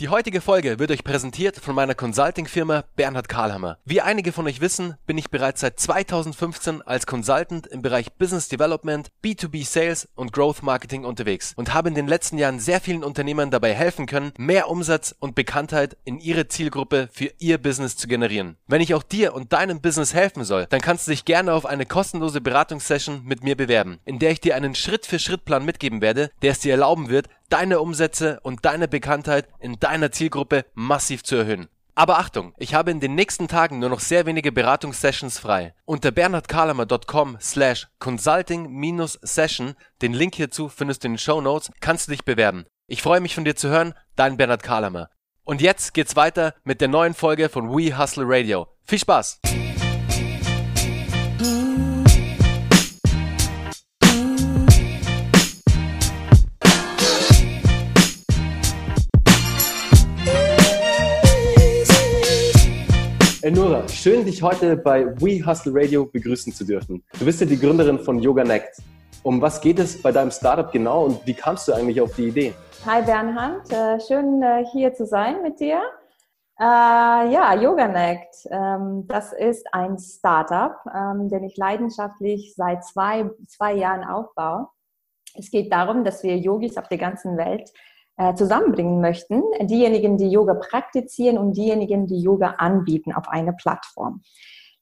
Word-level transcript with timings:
Die 0.00 0.08
heutige 0.08 0.40
Folge 0.40 0.78
wird 0.78 0.90
euch 0.92 1.04
präsentiert 1.04 1.58
von 1.58 1.74
meiner 1.74 1.94
Consulting-Firma 1.94 2.84
Bernhard 2.96 3.28
Karlhammer. 3.28 3.76
Wie 3.84 4.00
einige 4.00 4.32
von 4.32 4.46
euch 4.46 4.62
wissen, 4.62 4.94
bin 5.04 5.18
ich 5.18 5.28
bereits 5.28 5.60
seit 5.60 5.78
2015 5.78 6.80
als 6.80 7.04
Consultant 7.04 7.66
im 7.66 7.82
Bereich 7.82 8.10
Business 8.14 8.48
Development, 8.48 9.10
B2B 9.22 9.66
Sales 9.66 10.08
und 10.14 10.32
Growth 10.32 10.62
Marketing 10.62 11.04
unterwegs 11.04 11.52
und 11.54 11.74
habe 11.74 11.90
in 11.90 11.94
den 11.94 12.06
letzten 12.06 12.38
Jahren 12.38 12.60
sehr 12.60 12.80
vielen 12.80 13.04
Unternehmern 13.04 13.50
dabei 13.50 13.74
helfen 13.74 14.06
können, 14.06 14.32
mehr 14.38 14.70
Umsatz 14.70 15.14
und 15.18 15.34
Bekanntheit 15.34 15.98
in 16.04 16.18
ihre 16.18 16.48
Zielgruppe 16.48 17.10
für 17.12 17.30
ihr 17.38 17.58
Business 17.58 17.98
zu 17.98 18.08
generieren. 18.08 18.56
Wenn 18.66 18.80
ich 18.80 18.94
auch 18.94 19.02
dir 19.02 19.34
und 19.34 19.52
deinem 19.52 19.82
Business 19.82 20.14
helfen 20.14 20.44
soll, 20.44 20.64
dann 20.70 20.80
kannst 20.80 21.08
du 21.08 21.10
dich 21.10 21.26
gerne 21.26 21.52
auf 21.52 21.66
eine 21.66 21.84
kostenlose 21.84 22.40
Beratungssession 22.40 23.26
mit 23.26 23.44
mir 23.44 23.54
bewerben, 23.54 23.98
in 24.06 24.18
der 24.18 24.30
ich 24.30 24.40
dir 24.40 24.54
einen 24.56 24.74
Schritt-für-Schritt-Plan 24.74 25.62
mitgeben 25.62 26.00
werde, 26.00 26.30
der 26.40 26.52
es 26.52 26.60
dir 26.60 26.72
erlauben 26.72 27.10
wird, 27.10 27.28
deine 27.50 27.80
Umsätze 27.80 28.40
und 28.42 28.64
deine 28.64 28.88
Bekanntheit 28.88 29.48
in 29.58 29.78
deiner 29.78 30.10
Zielgruppe 30.10 30.64
massiv 30.74 31.22
zu 31.22 31.36
erhöhen. 31.36 31.68
Aber 31.94 32.18
Achtung, 32.18 32.54
ich 32.56 32.72
habe 32.72 32.90
in 32.90 33.00
den 33.00 33.14
nächsten 33.14 33.46
Tagen 33.46 33.78
nur 33.78 33.90
noch 33.90 34.00
sehr 34.00 34.24
wenige 34.24 34.52
Beratungssessions 34.52 35.38
frei. 35.38 35.74
Unter 35.84 36.10
bernhardkalamer.com 36.10 37.36
slash 37.40 37.88
consulting-session, 37.98 39.74
den 40.00 40.14
Link 40.14 40.34
hierzu 40.34 40.68
findest 40.68 41.04
du 41.04 41.08
in 41.08 41.12
den 41.14 41.18
Show 41.18 41.40
Notes, 41.40 41.70
kannst 41.80 42.08
du 42.08 42.12
dich 42.12 42.24
bewerben. 42.24 42.64
Ich 42.86 43.02
freue 43.02 43.20
mich 43.20 43.34
von 43.34 43.44
dir 43.44 43.54
zu 43.54 43.68
hören, 43.68 43.94
dein 44.16 44.36
Bernhard 44.36 44.62
Kalamer. 44.62 45.10
Und 45.44 45.60
jetzt 45.60 45.94
geht's 45.94 46.16
weiter 46.16 46.54
mit 46.64 46.80
der 46.80 46.88
neuen 46.88 47.14
Folge 47.14 47.48
von 47.48 47.70
We 47.70 47.98
Hustle 47.98 48.24
Radio. 48.26 48.68
Viel 48.84 48.98
Spaß! 48.98 49.40
Nora, 63.80 63.88
schön, 63.88 64.26
dich 64.26 64.42
heute 64.42 64.76
bei 64.76 65.06
We 65.22 65.44
Hustle 65.46 65.72
Radio 65.74 66.04
begrüßen 66.04 66.52
zu 66.52 66.64
dürfen. 66.66 67.02
Du 67.18 67.24
bist 67.24 67.40
ja 67.40 67.46
die 67.46 67.58
Gründerin 67.58 67.98
von 67.98 68.18
Yoga 68.18 68.44
Next. 68.44 68.82
Um 69.22 69.40
was 69.40 69.58
geht 69.58 69.78
es 69.78 70.02
bei 70.02 70.12
deinem 70.12 70.30
Startup 70.30 70.70
genau 70.70 71.06
und 71.06 71.26
wie 71.26 71.32
kamst 71.32 71.66
du 71.66 71.72
eigentlich 71.72 71.98
auf 71.98 72.14
die 72.14 72.28
Idee? 72.28 72.54
Hi 72.84 73.02
Bernhard, 73.02 73.72
äh, 73.72 73.98
schön 74.00 74.42
äh, 74.42 74.66
hier 74.72 74.92
zu 74.92 75.06
sein 75.06 75.42
mit 75.42 75.60
dir. 75.60 75.80
Äh, 76.58 76.62
ja, 76.62 77.54
YogaNect, 77.54 78.48
ähm, 78.50 79.06
das 79.08 79.32
ist 79.32 79.66
ein 79.72 79.98
Startup, 79.98 80.76
ähm, 80.94 81.30
den 81.30 81.44
ich 81.44 81.56
leidenschaftlich 81.56 82.52
seit 82.54 82.84
zwei, 82.84 83.30
zwei 83.48 83.72
Jahren 83.74 84.04
aufbaue. 84.04 84.68
Es 85.34 85.50
geht 85.50 85.72
darum, 85.72 86.04
dass 86.04 86.22
wir 86.22 86.36
Yogis 86.36 86.76
auf 86.76 86.88
der 86.88 86.98
ganzen 86.98 87.38
Welt 87.38 87.72
äh, 88.20 88.34
zusammenbringen 88.34 89.00
möchten. 89.00 89.42
Diejenigen, 89.62 90.18
die 90.18 90.28
Yoga 90.28 90.52
praktizieren 90.52 91.38
und 91.38 91.56
diejenigen, 91.56 92.06
die 92.06 92.20
Yoga 92.20 92.56
anbieten 92.58 93.14
auf 93.14 93.28
einer 93.28 93.52
Plattform. 93.52 94.20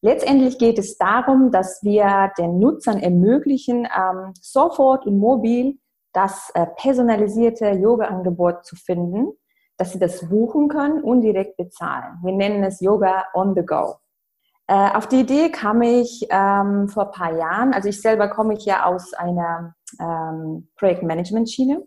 Letztendlich 0.01 0.59
geht 0.59 0.77
es 0.77 0.99
darum, 0.99 1.53
dass 1.53 1.81
wir 1.85 2.33
den 2.37 2.59
Nutzern 2.59 2.99
ermöglichen, 2.99 3.87
ähm, 3.97 4.33
sofort 4.41 5.07
und 5.07 5.19
mobil 5.19 5.79
das 6.13 6.51
äh, 6.55 6.67
personalisierte 6.67 7.67
Yoga-Angebot 7.71 8.65
zu 8.65 8.75
finden, 8.75 9.29
dass 9.77 9.93
sie 9.93 10.01
das 10.01 10.29
buchen 10.29 10.69
können 10.69 11.05
und 11.05 11.21
direkt 11.21 11.57
bezahlen. 11.57 12.19
Wir 12.25 12.33
nennen 12.33 12.65
es 12.65 12.81
Yoga 12.81 13.25
on 13.35 13.55
the 13.55 13.65
go. 13.65 13.95
Äh, 14.67 14.97
auf 14.97 15.07
die 15.07 15.21
Idee 15.21 15.51
kam 15.51 15.83
ich 15.83 16.27
ähm, 16.31 16.89
vor 16.89 17.07
ein 17.07 17.13
paar 17.13 17.37
Jahren. 17.37 17.73
Also 17.73 17.89
ich 17.89 18.01
selber 18.01 18.29
komme 18.29 18.55
ich 18.55 18.65
ja 18.65 18.85
aus 18.85 19.15
einer 19.15 19.75
ähm, 20.01 20.69
Projektmanagement-Schiene. 20.77 21.85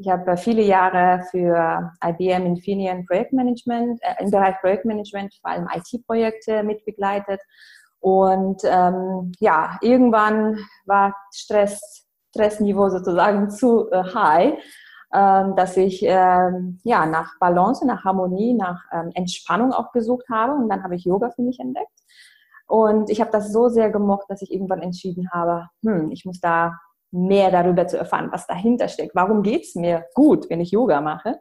Ich 0.00 0.08
habe 0.08 0.38
viele 0.38 0.62
Jahre 0.62 1.22
für 1.30 1.92
IBM 2.02 2.46
Infineon 2.46 3.04
Projektmanagement, 3.04 4.00
äh, 4.00 4.24
im 4.24 4.30
Bereich 4.30 4.58
Projektmanagement, 4.60 5.34
vor 5.42 5.50
allem 5.50 5.68
IT-Projekte 5.74 6.62
mitbegleitet. 6.62 7.38
Und 7.98 8.62
ähm, 8.64 9.32
ja, 9.40 9.76
irgendwann 9.82 10.56
war 10.86 11.14
Stress, 11.34 12.06
Stressniveau 12.30 12.88
sozusagen 12.88 13.50
zu 13.50 13.90
äh, 13.90 14.02
high, 14.14 14.54
äh, 15.12 15.54
dass 15.54 15.76
ich 15.76 16.02
äh, 16.02 16.50
ja, 16.82 17.04
nach 17.04 17.38
Balance, 17.38 17.86
nach 17.86 18.02
Harmonie, 18.02 18.54
nach 18.54 18.80
ähm, 18.94 19.10
Entspannung 19.12 19.74
auch 19.74 19.92
gesucht 19.92 20.24
habe. 20.32 20.54
Und 20.54 20.70
dann 20.70 20.82
habe 20.82 20.96
ich 20.96 21.04
Yoga 21.04 21.28
für 21.28 21.42
mich 21.42 21.60
entdeckt. 21.60 21.92
Und 22.66 23.10
ich 23.10 23.20
habe 23.20 23.32
das 23.32 23.52
so 23.52 23.68
sehr 23.68 23.90
gemocht, 23.90 24.24
dass 24.30 24.40
ich 24.40 24.50
irgendwann 24.50 24.80
entschieden 24.80 25.28
habe, 25.30 25.68
hm, 25.82 26.10
ich 26.10 26.24
muss 26.24 26.40
da 26.40 26.78
mehr 27.10 27.50
darüber 27.50 27.86
zu 27.86 27.98
erfahren, 27.98 28.28
was 28.30 28.46
dahinter 28.46 28.88
steckt. 28.88 29.14
Warum 29.14 29.42
geht 29.42 29.64
es 29.64 29.74
mir 29.74 30.06
gut, 30.14 30.48
wenn 30.48 30.60
ich 30.60 30.70
Yoga 30.70 31.00
mache? 31.00 31.38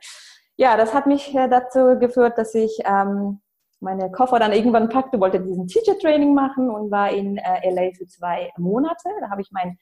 Ja, 0.58 0.76
das 0.78 0.94
hat 0.94 1.08
mich 1.08 1.34
äh, 1.36 1.48
dazu 1.48 1.98
geführt, 2.00 2.38
dass 2.38 2.54
ich 2.54 2.80
ähm, 2.86 3.40
meine 3.80 4.12
Koffer 4.12 4.40
dann 4.40 4.52
irgendwann 4.52 4.90
packte, 4.90 5.20
wollte 5.20 5.40
diesen 5.40 5.68
Teacher 5.68 5.98
Training 5.98 6.34
machen 6.34 6.70
und 6.70 6.92
war 6.92 7.12
in 7.12 7.38
äh, 7.38 7.70
LA 7.70 7.92
für 7.96 8.08
zwei 8.08 8.52
Monate. 8.58 9.10
Da 9.22 9.30
habe 9.30 9.42
ich 9.42 9.50
mein 9.52 9.78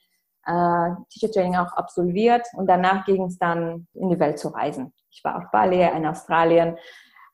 äh, 0.46 0.96
Teacher 1.10 1.32
Training 1.32 1.56
auch 1.56 1.74
absolviert 1.74 2.46
und 2.54 2.68
danach 2.68 3.06
ging 3.06 3.24
es 3.24 3.38
dann 3.38 3.88
in 3.94 4.10
die 4.10 4.20
Welt 4.20 4.40
zu 4.40 4.50
reisen. 4.50 4.94
Ich 5.10 5.24
war 5.24 5.38
auf 5.38 5.52
Bali, 5.52 5.82
in 5.82 6.06
Australien, 6.06 6.78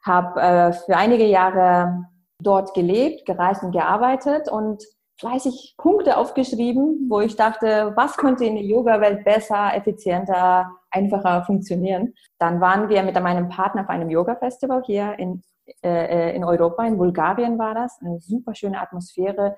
habe 0.06 0.42
äh, 0.42 0.74
für 0.74 0.96
einige 0.96 1.26
Jahre 1.26 2.06
dort 2.40 2.74
gelebt, 2.74 3.26
gereist 3.26 3.64
und 3.64 3.72
gearbeitet 3.72 4.50
und 4.50 4.84
fleißig 5.20 5.76
Punkte 5.78 6.18
aufgeschrieben, 6.18 7.08
wo 7.10 7.22
ich 7.22 7.36
dachte, 7.36 7.94
was 7.96 8.18
könnte 8.18 8.46
in 8.46 8.56
der 8.56 8.64
Yoga-Welt 8.64 9.24
besser, 9.24 9.74
effizienter, 9.76 10.72
einfacher 10.92 11.44
funktionieren. 11.46 12.14
Dann 12.40 12.62
waren 12.62 12.90
wir 12.90 13.04
mit 13.04 13.20
meinem 13.22 13.50
Partner 13.50 13.82
auf 13.82 13.90
einem 13.90 14.10
Yoga-Festival 14.10 14.84
hier 14.86 15.18
in, 15.20 15.44
äh, 15.84 16.36
in 16.36 16.44
Europa, 16.44 16.86
in 16.86 16.98
Bulgarien 16.98 17.58
war 17.58 17.74
das. 17.74 18.00
Eine 18.02 18.20
super 18.20 18.56
schöne 18.56 18.82
Atmosphäre, 18.82 19.58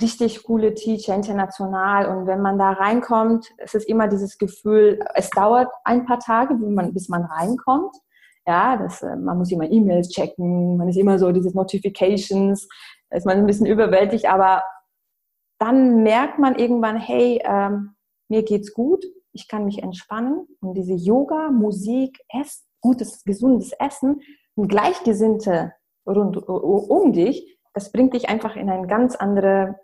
richtig 0.00 0.42
coole 0.44 0.74
Teacher, 0.74 1.14
international. 1.14 2.06
Und 2.06 2.26
wenn 2.26 2.40
man 2.40 2.58
da 2.58 2.72
reinkommt, 2.72 3.48
es 3.58 3.74
ist 3.74 3.88
immer 3.88 4.08
dieses 4.08 4.38
Gefühl, 4.38 5.00
es 5.14 5.30
dauert 5.30 5.68
ein 5.84 6.04
paar 6.04 6.18
Tage, 6.18 6.54
bis 6.92 7.08
man, 7.08 7.24
reinkommt. 7.24 7.94
Ja, 8.46 8.76
das, 8.76 9.02
äh, 9.02 9.16
man 9.16 9.38
muss 9.38 9.50
immer 9.50 9.64
E-Mails 9.70 10.10
checken, 10.10 10.76
man 10.76 10.88
ist 10.88 10.98
immer 10.98 11.18
so 11.18 11.32
diese 11.32 11.54
Notifications, 11.56 12.68
ist 13.10 13.26
man 13.26 13.38
ein 13.38 13.46
bisschen 13.46 13.66
überwältigt, 13.66 14.26
aber 14.26 14.62
dann 15.64 16.02
merkt 16.02 16.38
man 16.38 16.56
irgendwann, 16.56 16.98
hey, 16.98 17.40
ähm, 17.42 17.94
mir 18.28 18.42
geht's 18.42 18.74
gut, 18.74 19.04
ich 19.32 19.48
kann 19.48 19.64
mich 19.64 19.82
entspannen 19.82 20.46
und 20.60 20.74
diese 20.74 20.92
Yoga, 20.92 21.50
Musik, 21.50 22.18
Essen, 22.28 22.64
gutes, 22.80 23.24
gesundes 23.24 23.72
Essen 23.78 24.20
und 24.56 24.68
Gleichgesinnte 24.68 25.72
rund 26.06 26.36
um 26.46 27.12
dich, 27.14 27.58
das 27.72 27.90
bringt 27.92 28.12
dich 28.12 28.28
einfach 28.28 28.56
in 28.56 28.68
eine 28.68 28.86
ganz 28.86 29.16
andere 29.16 29.80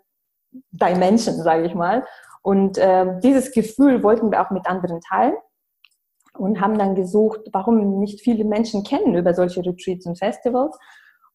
Dimension, 0.51 1.35
sage 1.41 1.65
ich 1.65 1.73
mal. 1.73 2.05
Und 2.43 2.77
äh, 2.77 3.19
dieses 3.21 3.51
Gefühl 3.51 4.03
wollten 4.03 4.31
wir 4.31 4.41
auch 4.41 4.51
mit 4.51 4.67
anderen 4.67 5.01
teilen 5.01 5.35
und 6.33 6.61
haben 6.61 6.77
dann 6.77 6.93
gesucht, 6.93 7.41
warum 7.51 7.99
nicht 7.99 8.21
viele 8.21 8.45
Menschen 8.45 8.83
kennen 8.83 9.15
über 9.15 9.33
solche 9.33 9.65
Retreats 9.65 10.05
und 10.05 10.19
Festivals. 10.19 10.77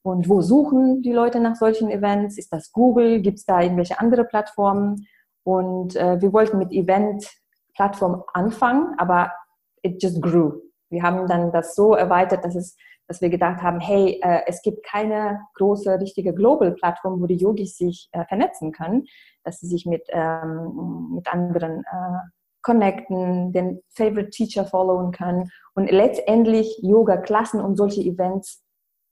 Und 0.06 0.28
wo 0.28 0.40
suchen 0.40 1.02
die 1.02 1.12
Leute 1.12 1.40
nach 1.40 1.56
solchen 1.56 1.90
Events? 1.90 2.38
Ist 2.38 2.52
das 2.52 2.70
Google? 2.70 3.20
Gibt 3.22 3.38
es 3.38 3.44
da 3.44 3.60
irgendwelche 3.60 3.98
andere 3.98 4.24
Plattformen? 4.24 5.04
Und 5.42 5.96
äh, 5.96 6.22
wir 6.22 6.32
wollten 6.32 6.58
mit 6.58 6.70
Event-Plattform 6.70 8.22
anfangen, 8.32 8.94
aber 8.98 9.32
it 9.82 10.00
just 10.00 10.22
grew. 10.22 10.60
Wir 10.90 11.02
haben 11.02 11.26
dann 11.26 11.50
das 11.50 11.74
so 11.74 11.94
erweitert, 11.94 12.44
dass, 12.44 12.54
es, 12.54 12.76
dass 13.08 13.20
wir 13.20 13.30
gedacht 13.30 13.62
haben, 13.62 13.80
hey, 13.80 14.20
äh, 14.22 14.42
es 14.46 14.62
gibt 14.62 14.86
keine 14.86 15.40
große, 15.54 15.98
richtige 15.98 16.32
Global-Plattform, 16.32 17.20
wo 17.20 17.26
die 17.26 17.38
Yogis 17.38 17.76
sich 17.76 18.08
äh, 18.12 18.24
vernetzen 18.26 18.70
können, 18.70 19.06
dass 19.42 19.58
sie 19.58 19.66
sich 19.66 19.86
mit, 19.86 20.04
ähm, 20.10 21.14
mit 21.16 21.26
anderen 21.34 21.80
äh, 21.80 22.18
connecten, 22.62 23.52
den 23.52 23.82
Favorite 23.88 24.30
Teacher 24.30 24.66
followen 24.66 25.10
können 25.10 25.50
und 25.74 25.90
letztendlich 25.90 26.78
Yoga-Klassen 26.80 27.60
und 27.60 27.74
solche 27.74 28.02
Events 28.02 28.62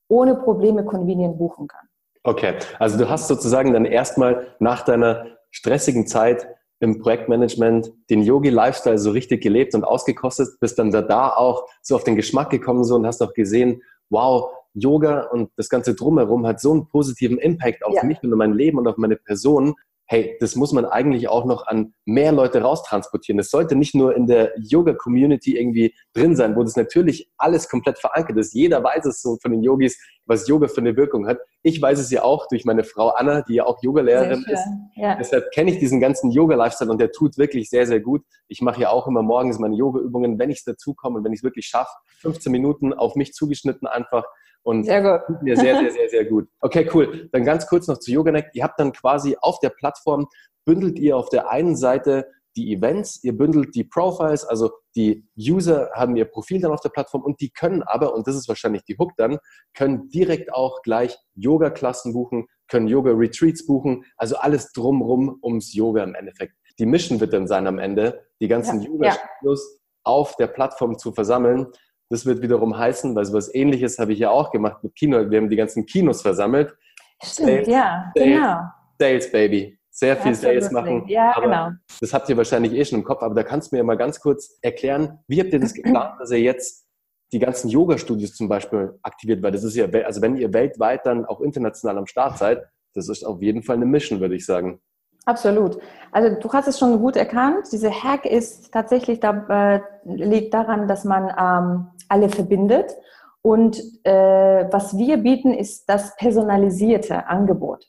ohne 0.08 0.36
Probleme 0.36 0.84
convenient 0.84 1.38
buchen 1.38 1.68
kann. 1.68 1.86
Okay, 2.22 2.54
also 2.78 2.96
du 2.96 3.08
hast 3.08 3.28
sozusagen 3.28 3.72
dann 3.72 3.84
erstmal 3.84 4.54
nach 4.58 4.82
deiner 4.82 5.26
stressigen 5.50 6.06
Zeit 6.06 6.46
im 6.80 6.98
Projektmanagement 6.98 7.92
den 8.10 8.22
Yogi-Lifestyle 8.22 8.98
so 8.98 9.10
richtig 9.10 9.42
gelebt 9.42 9.74
und 9.74 9.84
ausgekostet, 9.84 10.58
bist 10.60 10.78
dann 10.78 10.90
da, 10.90 11.02
da 11.02 11.30
auch 11.30 11.66
so 11.82 11.94
auf 11.94 12.04
den 12.04 12.16
Geschmack 12.16 12.50
gekommen 12.50 12.84
so 12.84 12.96
und 12.96 13.06
hast 13.06 13.22
auch 13.22 13.32
gesehen, 13.34 13.82
wow, 14.10 14.50
Yoga 14.74 15.28
und 15.28 15.50
das 15.56 15.68
ganze 15.68 15.94
Drumherum 15.94 16.46
hat 16.46 16.60
so 16.60 16.72
einen 16.72 16.88
positiven 16.88 17.38
Impact 17.38 17.84
auf 17.84 17.94
ja. 17.94 18.04
mich 18.04 18.22
und 18.22 18.30
mein 18.30 18.52
Leben 18.52 18.78
und 18.78 18.88
auf 18.88 18.96
meine 18.96 19.16
Person. 19.16 19.74
Hey, 20.06 20.36
das 20.38 20.54
muss 20.54 20.72
man 20.72 20.84
eigentlich 20.84 21.28
auch 21.28 21.46
noch 21.46 21.66
an 21.66 21.94
mehr 22.04 22.32
Leute 22.32 22.60
raustransportieren. 22.60 23.38
Es 23.38 23.50
sollte 23.50 23.74
nicht 23.74 23.94
nur 23.94 24.14
in 24.14 24.26
der 24.26 24.52
Yoga-Community 24.58 25.56
irgendwie 25.56 25.94
drin 26.12 26.36
sein, 26.36 26.56
wo 26.56 26.62
das 26.62 26.76
natürlich 26.76 27.30
alles 27.38 27.68
komplett 27.68 27.98
verankert 27.98 28.36
ist. 28.36 28.52
Jeder 28.52 28.84
weiß 28.84 29.06
es 29.06 29.22
so 29.22 29.38
von 29.40 29.52
den 29.52 29.62
Yogis, 29.62 29.98
was 30.26 30.46
Yoga 30.46 30.68
für 30.68 30.80
eine 30.80 30.96
Wirkung 30.96 31.26
hat. 31.26 31.38
Ich 31.62 31.80
weiß 31.80 31.98
es 31.98 32.10
ja 32.10 32.22
auch 32.22 32.46
durch 32.48 32.66
meine 32.66 32.84
Frau 32.84 33.08
Anna, 33.10 33.42
die 33.42 33.54
ja 33.54 33.64
auch 33.64 33.82
Yogalehrerin 33.82 34.44
ist. 34.46 34.64
Ja. 34.94 35.16
Deshalb 35.16 35.50
kenne 35.52 35.70
ich 35.70 35.78
diesen 35.78 36.00
ganzen 36.00 36.30
Yoga-Lifestyle 36.30 36.90
und 36.90 37.00
der 37.00 37.10
tut 37.10 37.38
wirklich 37.38 37.70
sehr, 37.70 37.86
sehr 37.86 38.00
gut. 38.00 38.22
Ich 38.48 38.60
mache 38.60 38.82
ja 38.82 38.90
auch 38.90 39.06
immer 39.06 39.22
morgens 39.22 39.58
meine 39.58 39.74
Yoga-Übungen, 39.74 40.38
wenn 40.38 40.50
ich 40.50 40.58
es 40.58 40.64
dazu 40.64 40.94
komme 40.94 41.18
und 41.18 41.24
wenn 41.24 41.32
ich 41.32 41.40
es 41.40 41.44
wirklich 41.44 41.66
schaffe, 41.66 41.92
15 42.20 42.52
Minuten 42.52 42.92
auf 42.92 43.16
mich 43.16 43.32
zugeschnitten 43.32 43.86
einfach 43.86 44.24
und 44.64 44.84
sehr 44.84 45.02
gut. 45.02 45.26
tut 45.26 45.42
mir 45.42 45.56
sehr, 45.56 45.78
sehr, 45.78 45.92
sehr, 45.92 46.08
sehr 46.08 46.24
gut. 46.24 46.48
Okay, 46.60 46.88
cool. 46.92 47.28
Dann 47.32 47.44
ganz 47.44 47.66
kurz 47.66 47.86
noch 47.86 47.98
zu 47.98 48.10
YogaNet. 48.10 48.46
Ihr 48.54 48.64
habt 48.64 48.80
dann 48.80 48.92
quasi 48.92 49.36
auf 49.40 49.60
der 49.60 49.70
Plattform, 49.70 50.26
bündelt 50.64 50.98
ihr 50.98 51.16
auf 51.16 51.28
der 51.28 51.50
einen 51.50 51.76
Seite 51.76 52.26
die 52.56 52.72
Events, 52.72 53.22
ihr 53.22 53.36
bündelt 53.36 53.74
die 53.74 53.84
Profiles, 53.84 54.44
also 54.44 54.70
die 54.94 55.26
User 55.36 55.90
haben 55.94 56.16
ihr 56.16 56.24
Profil 56.24 56.60
dann 56.60 56.72
auf 56.72 56.80
der 56.80 56.88
Plattform 56.88 57.22
und 57.22 57.40
die 57.40 57.50
können 57.50 57.82
aber, 57.82 58.14
und 58.14 58.26
das 58.26 58.36
ist 58.36 58.48
wahrscheinlich 58.48 58.84
die 58.84 58.96
Hook 58.96 59.12
dann, 59.16 59.38
können 59.74 60.08
direkt 60.08 60.52
auch 60.52 60.82
gleich 60.82 61.18
Yoga-Klassen 61.34 62.12
buchen, 62.12 62.46
können 62.68 62.86
Yoga-Retreats 62.86 63.66
buchen, 63.66 64.04
also 64.16 64.36
alles 64.36 64.72
drumrum 64.72 65.38
ums 65.42 65.74
Yoga 65.74 66.04
im 66.04 66.14
Endeffekt. 66.14 66.54
Die 66.78 66.86
Mission 66.86 67.20
wird 67.20 67.32
dann 67.32 67.46
sein 67.46 67.66
am 67.66 67.78
Ende, 67.78 68.24
die 68.40 68.48
ganzen 68.48 68.80
ja, 68.80 68.88
Yoga-Studios 68.88 69.72
ja. 69.74 69.80
auf 70.04 70.36
der 70.36 70.46
Plattform 70.46 70.98
zu 70.98 71.12
versammeln. 71.12 71.66
Das 72.10 72.26
wird 72.26 72.42
wiederum 72.42 72.76
heißen, 72.76 73.14
weil 73.14 73.24
sowas 73.24 73.54
ähnliches 73.54 73.98
habe 73.98 74.12
ich 74.12 74.18
ja 74.18 74.30
auch 74.30 74.50
gemacht 74.50 74.82
mit 74.82 74.94
Kino. 74.94 75.30
Wir 75.30 75.38
haben 75.38 75.48
die 75.48 75.56
ganzen 75.56 75.86
Kinos 75.86 76.22
versammelt. 76.22 76.74
Stimmt, 77.22 77.48
Sales, 77.48 77.68
ja, 77.68 78.12
Sales, 78.14 78.28
genau. 78.28 78.60
Sales, 78.98 79.32
Baby. 79.32 79.78
Sehr 79.90 80.16
viel 80.16 80.34
Sales 80.34 80.72
machen. 80.72 81.04
Ja, 81.06 81.38
genau. 81.40 81.70
Das 82.00 82.12
habt 82.12 82.28
ihr 82.28 82.36
wahrscheinlich 82.36 82.72
eh 82.72 82.84
schon 82.84 82.98
im 82.98 83.04
Kopf, 83.04 83.22
aber 83.22 83.34
da 83.34 83.44
kannst 83.44 83.70
du 83.70 83.76
mir 83.76 83.84
mal 83.84 83.96
ganz 83.96 84.20
kurz 84.20 84.58
erklären, 84.60 85.20
wie 85.28 85.40
habt 85.40 85.52
ihr 85.52 85.60
das 85.60 85.72
geplant, 85.74 86.20
dass 86.20 86.32
ihr 86.32 86.40
jetzt 86.40 86.84
die 87.32 87.38
ganzen 87.38 87.68
Yoga-Studios 87.68 88.34
zum 88.34 88.48
Beispiel 88.48 88.98
aktiviert, 89.02 89.42
weil 89.42 89.52
das 89.52 89.64
ist 89.64 89.76
ja, 89.76 89.86
also 90.04 90.20
wenn 90.20 90.36
ihr 90.36 90.52
weltweit 90.52 91.06
dann 91.06 91.24
auch 91.24 91.40
international 91.40 91.98
am 91.98 92.06
Start 92.06 92.38
seid, 92.38 92.64
das 92.94 93.08
ist 93.08 93.24
auf 93.24 93.40
jeden 93.40 93.62
Fall 93.62 93.76
eine 93.76 93.86
Mission, 93.86 94.20
würde 94.20 94.36
ich 94.36 94.46
sagen. 94.46 94.80
Absolut. 95.26 95.78
Also 96.12 96.38
du 96.38 96.52
hast 96.52 96.68
es 96.68 96.78
schon 96.78 97.00
gut 97.00 97.16
erkannt. 97.16 97.68
Diese 97.72 97.90
Hack 97.90 98.26
ist 98.26 98.72
tatsächlich 98.72 99.20
da, 99.20 99.46
äh, 99.48 99.80
liegt 100.04 100.52
daran, 100.52 100.86
dass 100.86 101.04
man 101.04 101.32
ähm, 101.38 101.88
alle 102.08 102.28
verbindet. 102.28 102.94
Und 103.40 103.78
äh, 104.04 104.68
was 104.70 104.96
wir 104.96 105.18
bieten, 105.18 105.52
ist 105.54 105.88
das 105.88 106.16
personalisierte 106.16 107.26
Angebot. 107.26 107.86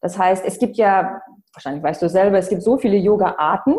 Das 0.00 0.18
heißt, 0.18 0.44
es 0.44 0.58
gibt 0.58 0.76
ja, 0.76 1.22
wahrscheinlich 1.52 1.82
weißt 1.82 2.02
du 2.02 2.08
selber, 2.08 2.38
es 2.38 2.48
gibt 2.48 2.62
so 2.62 2.76
viele 2.76 2.96
Yoga-Arten, 2.96 3.76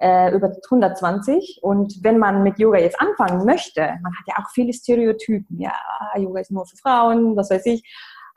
äh, 0.00 0.34
über 0.34 0.52
120. 0.64 1.60
Und 1.62 2.02
wenn 2.02 2.18
man 2.18 2.42
mit 2.42 2.58
Yoga 2.58 2.78
jetzt 2.78 3.00
anfangen 3.00 3.44
möchte, 3.44 3.80
man 3.80 4.12
hat 4.12 4.26
ja 4.26 4.34
auch 4.38 4.50
viele 4.50 4.72
Stereotypen. 4.72 5.60
Ja, 5.60 5.74
Yoga 6.16 6.40
ist 6.40 6.50
nur 6.50 6.66
für 6.66 6.76
Frauen, 6.76 7.36
was 7.36 7.50
weiß 7.50 7.66
ich. 7.66 7.82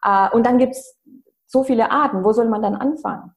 Äh, 0.04 0.30
und 0.30 0.46
dann 0.46 0.60
gibt 0.60 0.74
es 0.74 1.00
so 1.48 1.64
viele 1.64 1.92
Arten. 1.92 2.24
Wo 2.24 2.34
soll 2.34 2.48
man 2.48 2.62
dann 2.62 2.76
anfangen? 2.76 3.34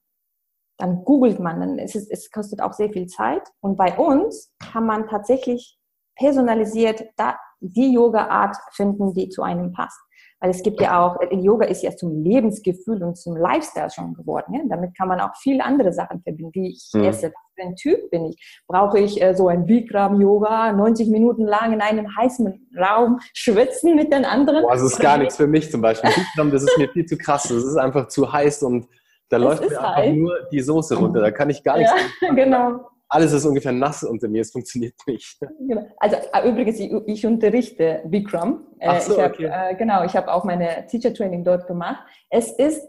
Dann 0.79 1.05
googelt 1.05 1.41
man, 1.41 1.61
dann 1.61 1.79
ist 1.79 1.97
es, 1.97 2.09
es 2.11 2.31
kostet 2.31 2.61
auch 2.61 2.73
sehr 2.73 2.91
viel 2.91 3.07
Zeit. 3.07 3.43
Und 3.61 3.77
bei 3.77 3.97
uns 3.97 4.53
kann 4.59 4.87
man 4.87 5.09
tatsächlich 5.09 5.79
personalisiert 6.17 7.05
da, 7.17 7.37
die 7.61 7.93
Yoga-Art 7.93 8.57
finden, 8.73 9.15
die 9.15 9.29
zu 9.29 9.43
einem 9.43 9.73
passt. 9.73 9.99
Weil 10.41 10.51
es 10.51 10.63
gibt 10.63 10.83
ja 10.83 11.03
auch, 11.03 11.19
Yoga 11.31 11.67
ist 11.67 11.83
ja 11.83 11.97
zum 11.97 12.23
Lebensgefühl 12.23 13.03
und 13.03 13.17
zum 13.17 13.37
Lifestyle 13.37 13.89
schon 13.91 14.13
geworden. 14.13 14.55
Ja? 14.55 14.61
Damit 14.69 14.97
kann 14.97 15.09
man 15.09 15.19
auch 15.19 15.35
viele 15.41 15.65
andere 15.65 15.95
Sachen 15.95 16.21
verbinden, 16.23 16.53
wie 16.53 16.73
ich 16.73 16.91
mhm. 16.93 17.05
esse, 17.05 17.29
was 17.29 17.55
für 17.55 17.63
ein 17.63 17.75
Typ 17.75 18.11
bin 18.11 18.27
ich. 18.27 18.63
Brauche 18.69 18.99
ich 18.99 19.23
äh, 19.23 19.35
so 19.35 19.49
ein 19.49 19.65
Bikram-Yoga, 19.65 20.73
90 20.73 21.09
Minuten 21.09 21.47
lang 21.47 21.73
in 21.73 21.81
einem 21.81 22.15
heißen 22.15 22.69
Raum 22.77 23.19
schwitzen 23.33 23.97
mit 23.97 24.13
den 24.13 24.27
anderen? 24.27 24.63
Boah, 24.63 24.75
das 24.75 24.83
ist 24.83 25.01
gar 25.01 25.17
nichts 25.17 25.39
für 25.39 25.47
mich 25.47 25.71
zum 25.71 25.81
Beispiel. 25.81 26.11
Bikram, 26.11 26.51
das 26.51 26.65
ist 26.65 26.77
mir 26.77 26.91
viel 26.91 27.07
zu 27.07 27.17
krass. 27.17 27.45
Das 27.45 27.65
ist 27.65 27.77
einfach 27.79 28.09
zu 28.09 28.31
heiß 28.31 28.63
und 28.63 28.89
da 29.29 29.37
es 29.37 29.43
läuft 29.43 29.63
mir 29.63 29.79
einfach 29.79 29.97
halt. 29.97 30.17
nur 30.17 30.49
die 30.53 30.61
Soße 30.61 30.97
runter. 30.97 31.21
Da 31.21 31.31
kann 31.31 31.51
ich 31.51 31.63
gar 31.63 31.79
nichts. 31.79 31.93
Ja, 32.21 32.33
genau. 32.33 32.81
Alles 33.09 33.33
ist 33.33 33.45
ungefähr 33.45 33.73
nass 33.73 34.03
unter 34.03 34.29
mir. 34.29 34.43
Es 34.43 34.51
funktioniert 34.51 34.95
nicht. 35.07 35.39
Genau. 35.41 35.87
Also 35.99 36.17
äh, 36.33 36.49
übrigens, 36.49 36.81
ich, 36.81 36.93
ich 37.07 37.27
unterrichte 37.27 38.03
Bikram. 38.07 38.67
Äh, 38.81 38.89
Ach 38.89 39.01
so, 39.01 39.13
ich 39.13 39.21
hab, 39.21 39.33
okay. 39.35 39.51
äh, 39.53 39.75
genau, 39.77 40.05
ich 40.05 40.17
habe 40.17 40.33
auch 40.33 40.45
meine 40.45 40.87
Teacher 40.89 41.15
Training 41.15 41.45
dort 41.45 41.67
gemacht. 41.67 42.03
Es 42.31 42.51
ist 42.53 42.83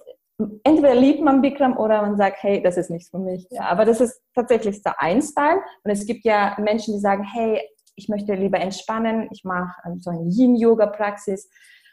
entweder 0.64 0.96
liebt 0.96 1.22
man 1.22 1.42
Bikram 1.42 1.78
oder 1.78 2.02
man 2.02 2.18
sagt, 2.18 2.44
hey, 2.44 2.62
das 2.62 2.78
ist 2.78 2.90
nichts 2.90 3.10
für 3.10 3.20
mich. 3.20 3.48
Ja, 3.50 3.64
aber 3.64 3.86
das 3.86 4.02
ist 4.02 4.22
tatsächlich 4.36 4.82
der 4.84 5.02
Ein-Style. 5.02 5.62
Und 5.84 5.92
es 5.92 6.06
gibt 6.06 6.26
ja 6.26 6.56
Menschen, 6.60 6.94
die 6.94 7.00
sagen, 7.00 7.24
hey, 7.24 7.62
ich 7.96 8.08
möchte 8.10 8.34
lieber 8.36 8.60
entspannen, 8.60 9.28
ich 9.32 9.44
mache 9.44 9.76
ähm, 9.86 10.00
so 10.00 10.12
eine 10.12 10.30
Yin-Yoga-Praxis. 10.30 11.50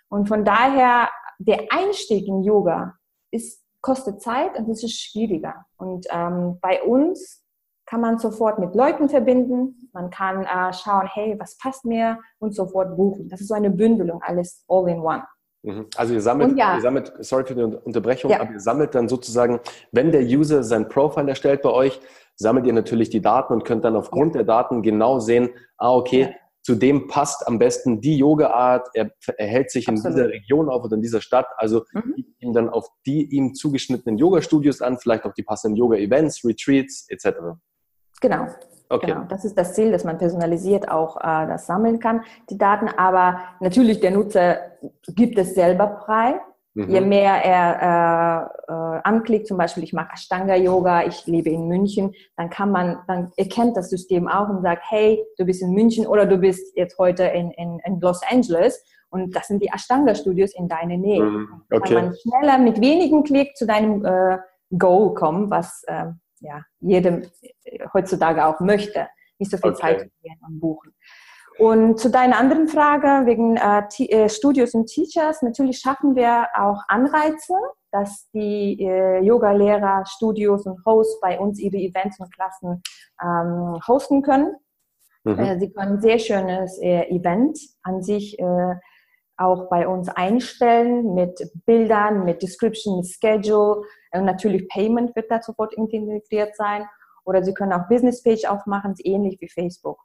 Und 0.08 0.28
von 0.28 0.44
daher, 0.44 1.08
der 1.38 1.66
Einstieg 1.70 2.28
in 2.28 2.42
Yoga 2.42 2.94
ist 3.30 3.63
kostet 3.84 4.22
Zeit 4.22 4.58
und 4.58 4.66
es 4.70 4.82
ist 4.82 4.98
schwieriger. 4.98 5.66
Und 5.76 6.06
ähm, 6.10 6.58
bei 6.62 6.82
uns 6.82 7.44
kann 7.84 8.00
man 8.00 8.18
sofort 8.18 8.58
mit 8.58 8.74
Leuten 8.74 9.10
verbinden, 9.10 9.90
man 9.92 10.08
kann 10.08 10.44
äh, 10.44 10.72
schauen, 10.72 11.06
hey, 11.12 11.36
was 11.38 11.58
passt 11.58 11.84
mir 11.84 12.18
und 12.38 12.54
sofort 12.54 12.96
buchen. 12.96 13.28
Das 13.28 13.42
ist 13.42 13.48
so 13.48 13.54
eine 13.54 13.68
Bündelung, 13.68 14.22
alles 14.22 14.64
all 14.68 14.88
in 14.88 15.00
one. 15.00 15.22
Mhm. 15.62 15.86
Also 15.96 16.14
ihr 16.14 16.22
sammelt, 16.22 16.56
ja. 16.56 16.76
ihr 16.76 16.80
sammelt, 16.80 17.12
sorry 17.20 17.44
für 17.44 17.54
die 17.54 17.62
Unterbrechung, 17.62 18.30
ja. 18.30 18.40
aber 18.40 18.52
ihr 18.52 18.60
sammelt 18.60 18.94
dann 18.94 19.06
sozusagen, 19.06 19.60
wenn 19.92 20.12
der 20.12 20.22
User 20.22 20.62
sein 20.62 20.88
Profile 20.88 21.28
erstellt 21.28 21.60
bei 21.60 21.70
euch, 21.70 22.00
sammelt 22.36 22.66
ihr 22.66 22.72
natürlich 22.72 23.10
die 23.10 23.20
Daten 23.20 23.52
und 23.52 23.66
könnt 23.66 23.84
dann 23.84 23.96
aufgrund 23.96 24.34
ja. 24.34 24.38
der 24.38 24.46
Daten 24.46 24.80
genau 24.80 25.18
sehen, 25.18 25.50
ah, 25.76 25.92
okay, 25.94 26.34
zu 26.64 26.74
dem 26.74 27.08
passt 27.08 27.46
am 27.46 27.58
besten 27.58 28.00
die 28.00 28.16
Yoga-Art, 28.16 28.88
er, 28.94 29.10
er 29.36 29.46
hält 29.46 29.70
sich 29.70 29.86
Absolut. 29.86 30.16
in 30.16 30.24
dieser 30.24 30.34
Region 30.34 30.70
auf 30.70 30.82
oder 30.82 30.96
in 30.96 31.02
dieser 31.02 31.20
Stadt, 31.20 31.46
also 31.58 31.84
mhm. 31.92 32.24
ihm 32.38 32.52
dann 32.54 32.70
auf 32.70 32.88
die 33.04 33.24
ihm 33.36 33.54
zugeschnittenen 33.54 34.16
Yoga-Studios 34.16 34.80
an, 34.80 34.98
vielleicht 34.98 35.26
auch 35.26 35.34
die 35.34 35.42
passenden 35.42 35.76
Yoga-Events, 35.76 36.42
Retreats 36.42 37.06
etc. 37.10 37.36
Genau. 38.20 38.46
Okay. 38.88 39.06
Genau, 39.06 39.24
das 39.24 39.44
ist 39.44 39.58
das 39.58 39.74
Ziel, 39.74 39.92
dass 39.92 40.04
man 40.04 40.18
personalisiert 40.18 40.88
auch 40.90 41.16
äh, 41.16 41.46
das 41.46 41.66
sammeln 41.66 42.00
kann, 42.00 42.22
die 42.48 42.58
Daten. 42.58 42.88
Aber 42.88 43.40
natürlich, 43.60 44.00
der 44.00 44.12
Nutzer 44.12 44.58
gibt 45.08 45.38
es 45.38 45.54
selber 45.54 46.02
frei. 46.04 46.40
Mhm. 46.74 46.90
Je 46.90 47.00
mehr 47.00 47.44
er 47.44 48.50
äh, 48.68 48.72
äh, 48.72 49.00
anklickt, 49.04 49.46
zum 49.46 49.56
Beispiel, 49.56 49.84
ich 49.84 49.92
mache 49.92 50.12
Ashtanga-Yoga, 50.12 51.04
ich 51.06 51.24
lebe 51.26 51.50
in 51.50 51.68
München, 51.68 52.14
dann 52.36 52.50
kann 52.50 52.72
man, 52.72 52.98
dann 53.06 53.32
erkennt 53.36 53.76
das 53.76 53.90
System 53.90 54.26
auch 54.26 54.48
und 54.48 54.62
sagt, 54.62 54.82
hey, 54.88 55.24
du 55.38 55.44
bist 55.44 55.62
in 55.62 55.72
München 55.72 56.06
oder 56.06 56.26
du 56.26 56.36
bist 56.36 56.76
jetzt 56.76 56.98
heute 56.98 57.24
in, 57.24 57.52
in, 57.52 57.78
in 57.84 58.00
Los 58.00 58.22
Angeles 58.28 58.84
und 59.10 59.36
das 59.36 59.46
sind 59.46 59.62
die 59.62 59.68
Ashtanga-Studios 59.68 60.54
in 60.56 60.68
deiner 60.68 60.96
Nähe. 60.96 61.22
Mhm. 61.22 61.62
Okay. 61.70 61.94
Kann 61.94 62.04
man 62.06 62.14
schneller 62.16 62.58
mit 62.58 62.80
wenigen 62.80 63.22
Klick 63.22 63.56
zu 63.56 63.66
deinem 63.66 64.04
äh, 64.04 64.38
Goal 64.76 65.14
kommen, 65.14 65.50
was 65.50 65.84
äh, 65.86 66.06
ja, 66.40 66.62
jedem 66.80 67.22
heutzutage 67.94 68.44
auch 68.44 68.58
möchte. 68.58 69.06
Nicht 69.38 69.50
so 69.50 69.56
viel 69.58 69.70
okay. 69.70 69.80
Zeit 69.80 70.10
und 70.46 70.60
buchen. 70.60 70.92
Und 71.58 72.00
zu 72.00 72.10
deiner 72.10 72.38
anderen 72.38 72.66
Frage 72.66 73.26
wegen 73.26 73.56
äh, 73.56 73.82
äh, 74.06 74.28
Studios 74.28 74.74
und 74.74 74.86
Teachers, 74.86 75.40
natürlich 75.42 75.78
schaffen 75.78 76.16
wir 76.16 76.48
auch 76.56 76.82
Anreize, 76.88 77.54
dass 77.92 78.28
die 78.32 78.80
äh, 78.80 79.20
Yoga-Lehrer, 79.20 80.04
Studios 80.06 80.66
und 80.66 80.84
Hosts 80.84 81.20
bei 81.20 81.38
uns 81.38 81.60
ihre 81.60 81.76
Events 81.76 82.18
und 82.18 82.34
Klassen 82.34 82.82
ähm, 83.22 83.78
hosten 83.86 84.22
können. 84.22 84.56
Mhm. 85.22 85.38
Äh, 85.38 85.58
sie 85.60 85.72
können 85.72 85.92
ein 85.92 86.00
sehr 86.00 86.18
schönes 86.18 86.78
äh, 86.80 87.08
Event 87.08 87.56
an 87.82 88.02
sich 88.02 88.36
äh, 88.38 88.74
auch 89.36 89.68
bei 89.68 89.86
uns 89.86 90.08
einstellen 90.08 91.14
mit 91.14 91.40
Bildern, 91.66 92.24
mit 92.24 92.42
Description, 92.42 92.98
mit 92.98 93.06
Schedule. 93.06 93.82
Und 94.12 94.24
natürlich 94.24 94.68
Payment 94.68 95.14
wird 95.14 95.30
da 95.30 95.40
sofort 95.40 95.74
integriert 95.74 96.56
sein. 96.56 96.86
Oder 97.24 97.42
Sie 97.42 97.54
können 97.54 97.72
auch 97.72 97.88
Business 97.88 98.22
Page 98.22 98.44
aufmachen, 98.44 98.94
ähnlich 99.02 99.40
wie 99.40 99.48
Facebook. 99.48 99.98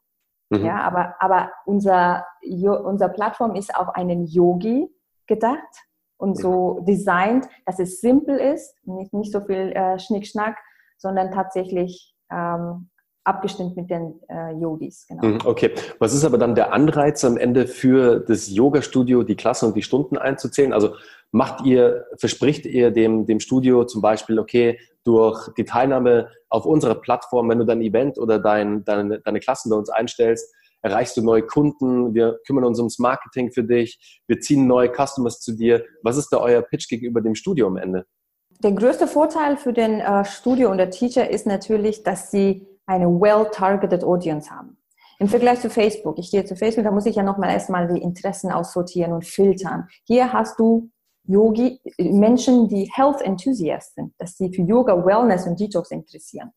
Mhm. 0.49 0.65
Ja, 0.65 0.81
aber, 0.81 1.15
aber 1.19 1.51
unser, 1.65 2.25
unser 2.41 3.09
Plattform 3.09 3.55
ist 3.55 3.75
auf 3.75 3.89
einen 3.89 4.25
Yogi 4.25 4.89
gedacht 5.27 5.87
und 6.17 6.37
so 6.37 6.79
designt, 6.81 7.47
dass 7.65 7.79
es 7.79 8.01
simpel 8.01 8.37
ist, 8.37 8.75
nicht, 8.85 9.13
nicht 9.13 9.31
so 9.31 9.41
viel 9.41 9.71
äh, 9.71 9.99
Schnickschnack, 9.99 10.57
sondern 10.97 11.31
tatsächlich 11.31 12.15
ähm, 12.31 12.88
abgestimmt 13.23 13.75
mit 13.75 13.89
den 13.89 14.19
äh, 14.29 14.53
Yogis. 14.53 15.05
Genau. 15.07 15.25
Mhm, 15.25 15.39
okay. 15.45 15.71
Was 15.99 16.13
ist 16.13 16.23
aber 16.23 16.37
dann 16.37 16.55
der 16.55 16.73
Anreiz 16.73 17.23
am 17.23 17.37
Ende 17.37 17.67
für 17.67 18.19
das 18.19 18.49
Yoga-Studio, 18.49 19.23
die 19.23 19.35
Klassen 19.35 19.65
und 19.65 19.75
die 19.75 19.81
Stunden 19.81 20.17
einzuzählen? 20.17 20.73
Also 20.73 20.95
macht 21.31 21.65
ihr, 21.65 22.05
verspricht 22.17 22.65
ihr 22.65 22.91
dem, 22.91 23.25
dem 23.25 23.39
Studio 23.39 23.85
zum 23.85 24.01
Beispiel, 24.01 24.39
okay, 24.39 24.79
durch 25.03 25.49
die 25.57 25.65
Teilnahme 25.65 26.29
auf 26.49 26.65
unserer 26.65 26.95
Plattform, 26.95 27.49
wenn 27.49 27.59
du 27.59 27.65
dein 27.65 27.81
Event 27.81 28.17
oder 28.17 28.39
dein, 28.39 28.83
deine, 28.83 29.19
deine 29.19 29.39
Klassen 29.39 29.69
bei 29.69 29.75
uns 29.75 29.89
einstellst, 29.89 30.53
erreichst 30.81 31.17
du 31.17 31.21
neue 31.21 31.43
Kunden, 31.43 32.13
wir 32.13 32.39
kümmern 32.47 32.63
uns 32.63 32.79
ums 32.79 32.99
Marketing 32.99 33.51
für 33.51 33.63
dich, 33.63 34.21
wir 34.27 34.39
ziehen 34.39 34.65
neue 34.65 34.89
Customers 34.89 35.41
zu 35.41 35.51
dir. 35.51 35.83
Was 36.03 36.17
ist 36.17 36.29
da 36.29 36.37
euer 36.37 36.61
Pitch 36.61 36.87
gegenüber 36.87 37.21
dem 37.21 37.35
Studio 37.35 37.67
am 37.67 37.77
Ende? 37.77 38.05
der 38.63 38.73
größte 38.73 39.07
Vorteil 39.07 39.57
für 39.57 39.73
den 39.73 39.99
äh, 39.99 40.25
Studio 40.25 40.69
und 40.69 40.77
der 40.77 40.89
Teacher 40.89 41.29
ist 41.29 41.47
natürlich, 41.47 42.03
dass 42.03 42.31
sie 42.31 42.67
eine 42.89 43.07
well-targeted 43.07 44.03
Audience 44.03 44.49
haben. 44.49 44.77
Im 45.19 45.27
Vergleich 45.27 45.59
zu 45.59 45.69
Facebook, 45.69 46.17
ich 46.17 46.31
gehe 46.31 46.45
zu 46.45 46.55
Facebook, 46.55 46.85
da 46.85 46.91
muss 46.91 47.05
ich 47.05 47.15
ja 47.15 47.23
nochmal 47.23 47.51
erstmal 47.51 47.87
die 47.87 48.01
Interessen 48.01 48.51
aussortieren 48.51 49.13
und 49.13 49.25
filtern. 49.25 49.87
Hier 50.05 50.33
hast 50.33 50.59
du 50.59 50.89
Yogi, 51.25 51.79
Menschen, 51.99 52.67
die 52.67 52.89
Health 52.91 53.21
Enthusiasts 53.21 53.93
sind, 53.95 54.13
dass 54.17 54.37
sie 54.37 54.51
für 54.51 54.63
Yoga, 54.63 55.05
Wellness 55.05 55.45
und 55.45 55.59
Detox 55.59 55.91
interessieren. 55.91 56.51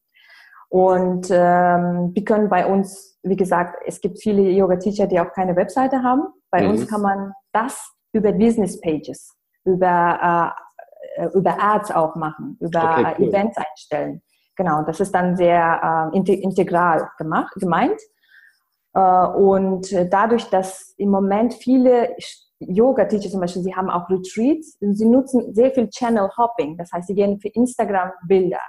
Und 0.70 1.28
ähm, 1.30 2.14
die 2.14 2.24
können 2.24 2.48
bei 2.48 2.64
uns, 2.64 3.18
wie 3.22 3.36
gesagt, 3.36 3.82
es 3.84 4.00
gibt 4.00 4.18
viele 4.18 4.42
Yoga-Teacher, 4.42 5.06
die 5.06 5.20
auch 5.20 5.32
keine 5.32 5.54
Webseite 5.54 6.02
haben. 6.02 6.22
Bei 6.50 6.62
mhm. 6.62 6.70
uns 6.70 6.88
kann 6.88 7.02
man 7.02 7.32
das 7.52 7.92
über 8.12 8.32
Business 8.32 8.80
Pages, 8.80 9.34
über, 9.64 10.54
äh, 11.16 11.26
über 11.34 11.56
Ads 11.60 11.90
auch 11.90 12.14
machen, 12.14 12.56
über 12.60 12.96
okay, 12.98 13.14
cool. 13.18 13.28
Events 13.28 13.58
einstellen. 13.58 14.22
Genau, 14.56 14.82
das 14.82 15.00
ist 15.00 15.14
dann 15.14 15.36
sehr 15.36 16.10
äh, 16.12 16.16
integral 16.16 17.10
gemacht, 17.18 17.54
gemeint. 17.56 18.00
Äh, 18.94 19.00
und 19.00 19.92
dadurch, 20.12 20.44
dass 20.50 20.94
im 20.98 21.10
Moment 21.10 21.54
viele 21.54 22.14
Yoga-Teacher 22.58 23.30
zum 23.30 23.40
Beispiel, 23.40 23.62
sie 23.62 23.74
haben 23.74 23.90
auch 23.90 24.08
Retreats, 24.08 24.76
sie 24.80 25.04
nutzen 25.04 25.54
sehr 25.54 25.70
viel 25.72 25.88
Channel 25.88 26.28
Hopping. 26.36 26.76
Das 26.76 26.92
heißt, 26.92 27.08
sie 27.08 27.14
gehen 27.14 27.40
für 27.40 27.48
Instagram 27.48 28.12
Bilder 28.26 28.60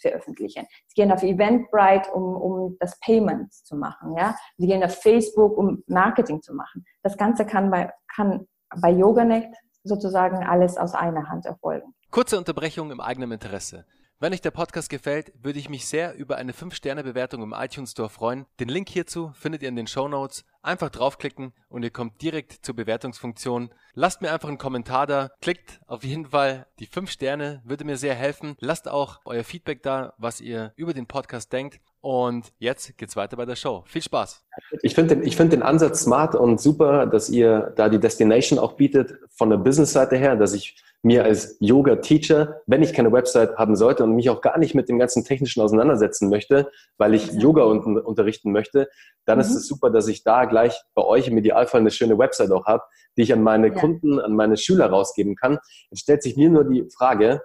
veröffentlichen. 0.00 0.66
Sie 0.86 0.94
gehen 0.94 1.12
auf 1.12 1.22
Eventbrite, 1.22 2.10
um, 2.10 2.36
um 2.36 2.76
das 2.80 2.98
Payment 3.00 3.52
zu 3.52 3.76
machen. 3.76 4.16
Ja? 4.16 4.36
Sie 4.56 4.66
gehen 4.66 4.82
auf 4.82 4.94
Facebook, 5.00 5.56
um 5.56 5.82
Marketing 5.86 6.42
zu 6.42 6.54
machen. 6.54 6.84
Das 7.02 7.16
Ganze 7.16 7.46
kann 7.46 7.70
bei, 7.70 7.92
kann 8.14 8.46
bei 8.80 8.90
YogaNet 8.90 9.54
sozusagen 9.84 10.44
alles 10.44 10.76
aus 10.76 10.94
einer 10.94 11.28
Hand 11.28 11.46
erfolgen. 11.46 11.94
Kurze 12.10 12.38
Unterbrechung 12.38 12.90
im 12.90 13.00
eigenen 13.00 13.32
Interesse. 13.32 13.84
Wenn 14.24 14.32
euch 14.32 14.40
der 14.40 14.52
Podcast 14.52 14.88
gefällt, 14.88 15.34
würde 15.42 15.58
ich 15.58 15.68
mich 15.68 15.84
sehr 15.84 16.14
über 16.14 16.36
eine 16.36 16.52
5-Sterne-Bewertung 16.52 17.42
im 17.42 17.52
iTunes 17.52 17.90
Store 17.90 18.08
freuen. 18.08 18.46
Den 18.58 18.70
Link 18.70 18.88
hierzu 18.88 19.34
findet 19.34 19.60
ihr 19.60 19.68
in 19.68 19.76
den 19.76 19.86
Show 19.86 20.08
Notes. 20.08 20.46
Einfach 20.62 20.88
draufklicken 20.88 21.52
und 21.68 21.82
ihr 21.82 21.90
kommt 21.90 22.22
direkt 22.22 22.64
zur 22.64 22.74
Bewertungsfunktion. 22.74 23.68
Lasst 23.92 24.22
mir 24.22 24.32
einfach 24.32 24.48
einen 24.48 24.56
Kommentar 24.56 25.06
da. 25.06 25.30
Klickt 25.42 25.78
auf 25.86 26.04
jeden 26.04 26.30
Fall 26.30 26.66
die 26.78 26.86
5 26.86 27.10
Sterne, 27.10 27.60
würde 27.66 27.84
mir 27.84 27.98
sehr 27.98 28.14
helfen. 28.14 28.56
Lasst 28.60 28.88
auch 28.88 29.20
euer 29.26 29.44
Feedback 29.44 29.82
da, 29.82 30.14
was 30.16 30.40
ihr 30.40 30.72
über 30.76 30.94
den 30.94 31.06
Podcast 31.06 31.52
denkt. 31.52 31.78
Und 32.04 32.52
jetzt 32.58 32.98
geht's 32.98 33.16
weiter 33.16 33.34
bei 33.38 33.46
der 33.46 33.56
Show. 33.56 33.82
Viel 33.86 34.02
Spaß. 34.02 34.44
Ich 34.82 34.94
finde 34.94 35.16
den, 35.16 35.26
ich 35.26 35.38
find 35.38 35.54
den 35.54 35.62
Ansatz 35.62 36.02
smart 36.02 36.34
und 36.34 36.60
super, 36.60 37.06
dass 37.06 37.30
ihr 37.30 37.72
da 37.76 37.88
die 37.88 37.98
Destination 37.98 38.58
auch 38.58 38.74
bietet 38.74 39.14
von 39.30 39.48
der 39.48 39.56
Business-Seite 39.56 40.18
her, 40.18 40.36
dass 40.36 40.52
ich 40.52 40.76
mir 41.00 41.24
als 41.24 41.56
Yoga-Teacher, 41.60 42.60
wenn 42.66 42.82
ich 42.82 42.92
keine 42.92 43.10
Website 43.10 43.56
haben 43.56 43.74
sollte 43.74 44.04
und 44.04 44.14
mich 44.16 44.28
auch 44.28 44.42
gar 44.42 44.58
nicht 44.58 44.74
mit 44.74 44.90
dem 44.90 44.98
ganzen 44.98 45.24
Technischen 45.24 45.62
auseinandersetzen 45.62 46.28
möchte, 46.28 46.70
weil 46.98 47.14
ich 47.14 47.32
Yoga 47.32 47.64
un 47.64 47.98
unterrichten 47.98 48.52
möchte, 48.52 48.90
dann 49.24 49.38
mhm. 49.38 49.40
ist 49.40 49.54
es 49.54 49.66
super, 49.66 49.88
dass 49.88 50.06
ich 50.06 50.24
da 50.24 50.44
gleich 50.44 50.78
bei 50.92 51.04
euch 51.04 51.28
im 51.28 51.38
Idealfall 51.38 51.80
eine 51.80 51.90
schöne 51.90 52.18
Website 52.18 52.50
auch 52.50 52.66
habe, 52.66 52.82
die 53.16 53.22
ich 53.22 53.32
an 53.32 53.42
meine 53.42 53.68
ja. 53.68 53.74
Kunden, 53.74 54.20
an 54.20 54.36
meine 54.36 54.58
Schüler 54.58 54.90
rausgeben 54.90 55.36
kann. 55.36 55.58
Jetzt 55.88 56.00
stellt 56.00 56.22
sich 56.22 56.36
mir 56.36 56.50
nur 56.50 56.64
die 56.64 56.86
Frage, 56.94 57.40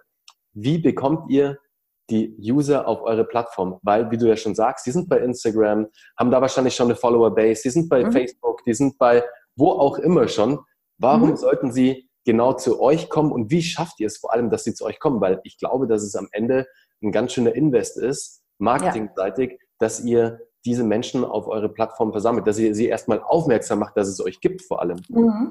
wie 0.51 0.79
bekommt 0.79 1.31
ihr 1.31 1.59
die 2.09 2.35
User 2.39 2.87
auf 2.87 3.01
eure 3.01 3.23
Plattform, 3.23 3.79
weil, 3.81 4.09
wie 4.11 4.17
du 4.17 4.27
ja 4.27 4.35
schon 4.35 4.55
sagst, 4.55 4.85
die 4.85 4.91
sind 4.91 5.09
bei 5.09 5.19
Instagram, 5.19 5.87
haben 6.17 6.31
da 6.31 6.41
wahrscheinlich 6.41 6.75
schon 6.75 6.87
eine 6.87 6.95
Follower-Base, 6.95 7.61
die 7.63 7.69
sind 7.69 7.89
bei 7.89 8.03
mhm. 8.03 8.11
Facebook, 8.11 8.63
die 8.63 8.73
sind 8.73 8.97
bei 8.97 9.23
wo 9.55 9.71
auch 9.71 9.99
immer 9.99 10.27
schon. 10.27 10.59
Warum 10.97 11.31
mhm. 11.31 11.37
sollten 11.37 11.71
sie 11.71 12.09
genau 12.25 12.53
zu 12.53 12.81
euch 12.81 13.09
kommen 13.09 13.31
und 13.31 13.51
wie 13.51 13.61
schafft 13.61 13.99
ihr 13.99 14.07
es 14.07 14.17
vor 14.17 14.33
allem, 14.33 14.49
dass 14.49 14.63
sie 14.63 14.73
zu 14.73 14.85
euch 14.85 14.99
kommen? 14.99 15.21
Weil 15.21 15.41
ich 15.43 15.57
glaube, 15.57 15.87
dass 15.87 16.03
es 16.03 16.15
am 16.15 16.27
Ende 16.31 16.67
ein 17.01 17.11
ganz 17.11 17.33
schöner 17.33 17.53
Invest 17.53 17.97
ist, 17.97 18.41
marketingseitig, 18.57 19.51
ja. 19.51 19.57
dass 19.79 20.01
ihr 20.01 20.39
diese 20.65 20.83
Menschen 20.83 21.23
auf 21.23 21.47
eure 21.47 21.69
Plattform 21.69 22.11
versammelt, 22.11 22.45
dass 22.47 22.59
ihr 22.59 22.75
sie 22.75 22.87
erstmal 22.87 23.21
aufmerksam 23.21 23.79
macht, 23.79 23.95
dass 23.95 24.07
es 24.07 24.23
euch 24.23 24.41
gibt 24.41 24.61
vor 24.61 24.81
allem. 24.81 24.99
Mhm. 25.07 25.49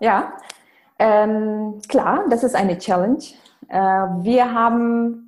Ja, 0.00 0.34
ähm, 0.98 1.80
klar, 1.88 2.24
das 2.28 2.42
ist 2.42 2.54
eine 2.54 2.78
Challenge. 2.78 3.22
Äh, 3.68 3.78
wir 3.78 4.52
haben 4.52 5.23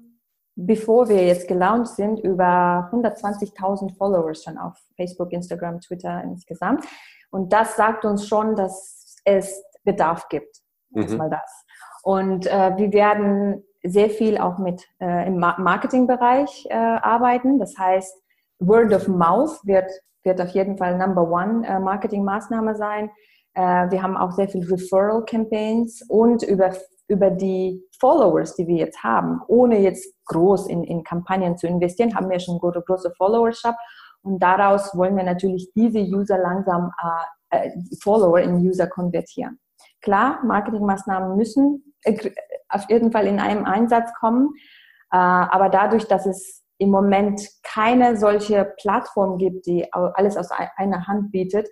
bevor 0.57 1.09
wir 1.09 1.25
jetzt 1.25 1.47
gelauncht 1.47 1.89
sind, 1.89 2.19
über 2.19 2.91
120.000 2.93 3.97
Followers 3.97 4.43
schon 4.43 4.59
auf 4.59 4.75
Facebook, 4.97 5.33
Instagram, 5.33 5.81
Twitter 5.81 6.23
insgesamt. 6.25 6.85
Und 7.31 7.53
das 7.53 7.77
sagt 7.77 8.05
uns 8.05 8.27
schon, 8.27 8.57
dass 8.57 9.17
es 9.25 9.63
Bedarf 9.85 10.29
gibt. 10.29 10.63
Mhm. 10.91 11.03
Erstmal 11.03 11.31
das. 11.31 11.65
Und 12.03 12.47
äh, 12.47 12.77
wir 12.77 12.93
werden 12.93 13.63
sehr 13.83 14.11
viel 14.11 14.39
auch 14.39 14.59
mit 14.59 14.83
äh, 15.01 15.27
im 15.27 15.39
Marketingbereich 15.39 16.67
äh, 16.71 16.75
arbeiten. 16.75 17.59
Das 17.59 17.77
heißt, 17.79 18.17
Word 18.59 18.93
of 18.95 19.07
Mouth 19.09 19.61
wird, 19.65 19.91
wird 20.25 20.41
auf 20.41 20.49
jeden 20.51 20.79
Fall 20.79 20.97
Number 20.97 21.31
One 21.31 21.67
äh, 21.67 21.79
Marketingmaßnahme 21.79 22.75
sein. 22.75 23.11
Äh, 23.55 23.91
wir 23.91 24.03
haben 24.03 24.17
auch 24.17 24.33
sehr 24.33 24.49
viel 24.49 24.65
Referral 24.65 25.25
Campaigns 25.25 26.03
und 26.09 26.43
über 26.43 26.73
über 27.09 27.31
die 27.31 27.83
Followers, 27.99 28.57
die 28.57 28.67
wir 28.67 28.77
jetzt 28.77 29.03
haben, 29.03 29.41
ohne 29.47 29.79
jetzt 29.79 30.13
groß 30.27 30.69
in, 30.69 30.85
in 30.85 31.05
Kampagnen 31.05 31.57
zu 31.57 31.67
investieren, 31.67 32.15
haben 32.15 32.29
wir 32.29 32.41
schon 32.41 32.61
eine 32.61 32.83
große 32.83 33.13
Followership 33.17 33.75
und 34.23 34.43
daraus 34.43 34.97
wollen 34.97 35.17
wir 35.17 35.25
natürlich 35.25 35.71
diese 35.75 36.01
User 36.01 36.39
langsam 36.39 36.91
äh, 37.01 37.27
äh, 37.51 37.71
Follower 38.03 38.41
in 38.41 38.57
User 38.57 38.87
konvertieren. 38.89 39.59
Klar, 40.01 40.41
Marketingmaßnahmen 40.45 41.37
müssen 41.37 41.95
äh, 42.03 42.31
auf 42.69 42.89
jeden 42.91 43.13
Fall 43.13 43.27
in 43.27 43.39
einem 43.39 43.65
Einsatz 43.65 44.11
kommen, 44.19 44.53
äh, 45.13 45.17
aber 45.17 45.69
dadurch, 45.69 46.07
dass 46.07 46.27
es 46.27 46.65
im 46.79 46.91
Moment 46.91 47.41
keine 47.63 48.17
solche 48.17 48.75
Plattform 48.81 49.39
gibt, 49.39 49.67
die 49.67 49.91
alles 49.93 50.37
aus 50.37 50.51
einer 50.77 51.07
Hand 51.07 51.33
bietet, 51.33 51.69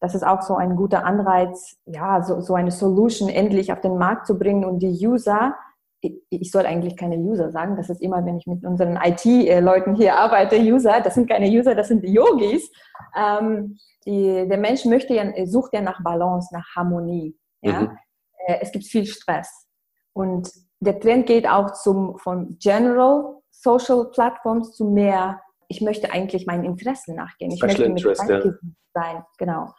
das 0.00 0.14
ist 0.14 0.24
auch 0.24 0.42
so 0.42 0.56
ein 0.56 0.76
guter 0.76 1.04
Anreiz, 1.04 1.76
ja, 1.86 2.22
so, 2.22 2.40
so 2.40 2.54
eine 2.54 2.70
Solution 2.70 3.28
endlich 3.28 3.72
auf 3.72 3.80
den 3.80 3.98
Markt 3.98 4.26
zu 4.26 4.38
bringen 4.38 4.64
und 4.64 4.80
die 4.80 5.06
User, 5.06 5.56
ich 6.00 6.52
soll 6.52 6.64
eigentlich 6.64 6.96
keine 6.96 7.16
User 7.16 7.50
sagen, 7.50 7.76
das 7.76 7.90
ist 7.90 8.00
immer, 8.00 8.24
wenn 8.24 8.36
ich 8.36 8.46
mit 8.46 8.64
unseren 8.64 8.96
IT-Leuten 9.02 9.96
hier 9.96 10.16
arbeite, 10.16 10.56
User, 10.56 11.00
das 11.00 11.14
sind 11.14 11.28
keine 11.28 11.48
User, 11.48 11.74
das 11.74 11.88
sind 11.88 12.04
die 12.04 12.12
Yogis. 12.12 12.70
Ähm, 13.16 13.78
die, 14.06 14.46
der 14.48 14.58
Mensch 14.58 14.84
möchte 14.84 15.14
ja, 15.14 15.24
sucht 15.46 15.72
ja 15.72 15.80
nach 15.80 16.02
Balance, 16.02 16.54
nach 16.54 16.66
Harmonie. 16.76 17.36
Ja? 17.62 17.80
Mhm. 17.80 17.98
Äh, 18.46 18.58
es 18.60 18.70
gibt 18.70 18.84
viel 18.84 19.06
Stress. 19.06 19.66
Und 20.12 20.50
der 20.80 21.00
Trend 21.00 21.26
geht 21.26 21.48
auch 21.48 21.72
zum, 21.72 22.16
von 22.18 22.56
General 22.60 23.34
Social 23.50 24.08
Platforms 24.12 24.72
zu 24.72 24.84
mehr, 24.84 25.40
ich 25.68 25.80
möchte 25.80 26.12
eigentlich 26.12 26.46
meinen 26.46 26.64
Interessen 26.64 27.14
nachgehen. 27.14 27.50
Ich 27.50 27.58
Special 27.58 27.88
möchte 27.88 27.88
mit 27.88 27.98
Interest, 27.98 28.28
ja. 28.28 28.52
sein, 28.94 29.24
genau 29.38 29.72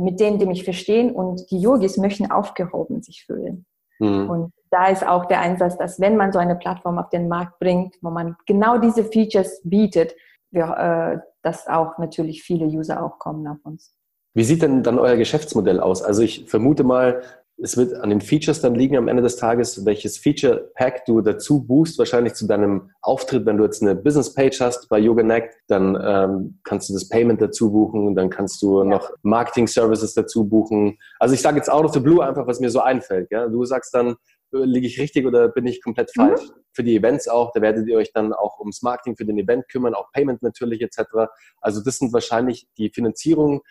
mit 0.00 0.20
denen, 0.20 0.38
die 0.38 0.46
mich 0.46 0.64
verstehen 0.64 1.14
und 1.14 1.50
die 1.50 1.60
Yogis 1.60 1.96
möchten 1.96 2.30
aufgehoben 2.30 3.02
sich 3.02 3.24
fühlen. 3.24 3.66
Mhm. 3.98 4.30
Und 4.30 4.52
da 4.70 4.88
ist 4.88 5.06
auch 5.06 5.26
der 5.26 5.40
Einsatz, 5.40 5.78
dass 5.78 6.00
wenn 6.00 6.16
man 6.16 6.32
so 6.32 6.38
eine 6.38 6.56
Plattform 6.56 6.98
auf 6.98 7.08
den 7.08 7.28
Markt 7.28 7.58
bringt, 7.58 7.96
wo 8.02 8.10
man 8.10 8.36
genau 8.46 8.78
diese 8.78 9.04
Features 9.04 9.60
bietet, 9.64 10.14
wir, 10.50 10.64
äh, 10.64 11.18
dass 11.42 11.66
auch 11.66 11.98
natürlich 11.98 12.42
viele 12.42 12.66
User 12.66 13.02
auch 13.02 13.18
kommen 13.18 13.46
auf 13.46 13.58
uns. 13.64 13.94
Wie 14.34 14.44
sieht 14.44 14.62
denn 14.62 14.82
dann 14.82 14.98
euer 14.98 15.16
Geschäftsmodell 15.16 15.80
aus? 15.80 16.02
Also 16.02 16.22
ich 16.22 16.48
vermute 16.48 16.84
mal, 16.84 17.22
es 17.58 17.76
wird 17.76 17.94
an 17.94 18.10
den 18.10 18.20
Features 18.20 18.60
dann 18.60 18.74
liegen 18.74 18.96
am 18.96 19.08
Ende 19.08 19.22
des 19.22 19.36
Tages, 19.36 19.86
welches 19.86 20.18
Feature 20.18 20.70
Pack 20.74 21.06
du 21.06 21.22
dazu 21.22 21.62
buchst, 21.62 21.98
wahrscheinlich 21.98 22.34
zu 22.34 22.46
deinem 22.46 22.90
Auftritt. 23.00 23.46
Wenn 23.46 23.56
du 23.56 23.64
jetzt 23.64 23.82
eine 23.82 23.94
Business 23.94 24.34
Page 24.34 24.60
hast 24.60 24.88
bei 24.88 24.98
YogaNect, 24.98 25.54
dann 25.68 25.98
ähm, 26.00 26.58
kannst 26.64 26.90
du 26.90 26.92
das 26.92 27.08
Payment 27.08 27.40
dazu 27.40 27.72
buchen, 27.72 28.14
dann 28.14 28.28
kannst 28.28 28.60
du 28.60 28.80
ja. 28.80 28.84
noch 28.84 29.10
Marketing 29.22 29.66
Services 29.66 30.12
dazu 30.12 30.44
buchen. 30.44 30.98
Also 31.18 31.34
ich 31.34 31.40
sage 31.40 31.56
jetzt 31.56 31.70
out 31.70 31.86
of 31.86 31.94
the 31.94 32.00
blue 32.00 32.22
einfach, 32.22 32.46
was 32.46 32.60
mir 32.60 32.70
so 32.70 32.80
einfällt. 32.80 33.30
Ja? 33.30 33.48
Du 33.48 33.64
sagst 33.64 33.94
dann, 33.94 34.16
äh, 34.52 34.58
liege 34.58 34.86
ich 34.86 35.00
richtig 35.00 35.24
oder 35.26 35.48
bin 35.48 35.66
ich 35.66 35.82
komplett 35.82 36.10
mhm. 36.14 36.20
falsch? 36.20 36.42
Mhm. 36.42 36.60
Für 36.72 36.84
die 36.84 36.96
Events 36.96 37.26
auch, 37.26 37.52
da 37.54 37.62
werdet 37.62 37.88
ihr 37.88 37.96
euch 37.96 38.12
dann 38.12 38.34
auch 38.34 38.58
ums 38.60 38.82
Marketing 38.82 39.16
für 39.16 39.24
den 39.24 39.38
Event 39.38 39.66
kümmern, 39.70 39.94
auch 39.94 40.12
Payment 40.12 40.42
natürlich 40.42 40.82
etc. 40.82 41.30
Also 41.62 41.82
das 41.82 41.96
sind 41.96 42.12
wahrscheinlich 42.12 42.68
die 42.76 42.90
Finanzierungen 42.90 43.62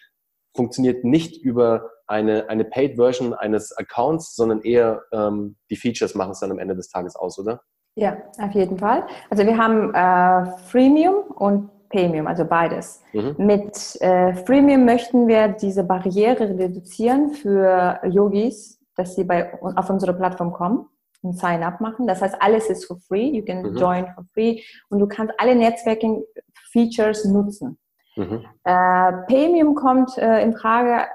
funktioniert 0.56 1.04
nicht 1.04 1.44
über 1.44 1.92
eine, 2.08 2.50
eine 2.50 2.66
Paid-Version 2.66 3.34
eines 3.34 3.76
Accounts, 3.78 4.36
sondern 4.36 4.62
eher 4.62 5.02
ähm, 5.12 5.56
die 5.70 5.76
Features 5.76 6.16
machen 6.16 6.32
es 6.32 6.40
dann 6.40 6.52
am 6.52 6.60
Ende 6.60 6.76
des 6.76 6.90
Tages 6.90 7.16
aus, 7.16 7.40
oder? 7.40 7.62
Ja, 7.96 8.18
auf 8.40 8.52
jeden 8.52 8.78
Fall. 8.78 9.06
Also 9.30 9.46
wir 9.46 9.58
haben 9.58 9.94
äh, 9.94 10.58
Freemium 10.68 11.32
und 11.36 11.70
Premium, 11.90 12.28
also 12.28 12.44
beides. 12.46 13.02
Mhm. 13.14 13.36
Mit 13.38 14.02
äh, 14.02 14.34
Freemium 14.34 14.86
möchten 14.86 15.28
wir 15.28 15.50
diese 15.50 15.84
Barriere 15.84 16.50
reduzieren 16.58 17.32
für 17.32 18.00
Yogis, 18.04 18.80
dass 18.96 19.16
sie 19.16 19.24
bei, 19.24 19.54
auf 19.62 19.90
unsere 19.90 20.14
Plattform 20.14 20.52
kommen 20.52 20.88
und 21.22 21.38
Sign-up 21.38 21.80
machen. 21.82 22.06
Das 22.08 22.22
heißt, 22.22 22.36
alles 22.40 22.70
ist 22.70 22.86
for 22.86 22.98
free. 22.98 23.30
You 23.30 23.44
can 23.46 23.62
mhm. 23.62 23.78
join 23.78 24.08
for 24.14 24.26
free 24.34 24.62
und 24.90 25.00
du 25.00 25.08
kannst 25.08 25.34
alle 25.38 25.56
Netzwerking-Features 25.56 27.26
nutzen. 27.26 27.78
Mhm. 28.16 28.46
Äh, 28.64 29.12
Premium 29.28 29.76
kommt 29.76 30.18
äh, 30.18 30.42
in 30.44 30.54
Frage, 30.54 31.06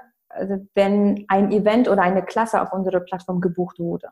wenn 0.73 1.25
ein 1.27 1.51
Event 1.51 1.87
oder 1.89 2.01
eine 2.01 2.23
Klasse 2.23 2.61
auf 2.61 2.73
unserer 2.73 2.99
Plattform 3.01 3.41
gebucht 3.41 3.79
wurde. 3.79 4.09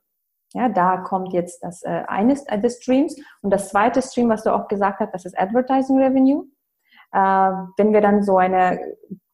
Ja, 0.53 0.67
da 0.67 0.97
kommt 0.97 1.33
jetzt 1.33 1.63
das 1.63 1.83
äh, 1.83 2.03
eines 2.07 2.43
äh, 2.47 2.59
des 2.59 2.81
Streams. 2.81 3.15
Und 3.41 3.51
das 3.51 3.69
zweite 3.69 4.01
Stream, 4.01 4.29
was 4.29 4.43
du 4.43 4.53
auch 4.53 4.67
gesagt 4.67 4.99
hast, 4.99 5.13
das 5.13 5.25
ist 5.25 5.39
Advertising 5.39 5.99
Revenue. 5.99 6.45
Äh, 7.11 7.19
wenn 7.77 7.93
wir 7.93 8.01
dann 8.01 8.23
so 8.23 8.37
eine 8.37 8.79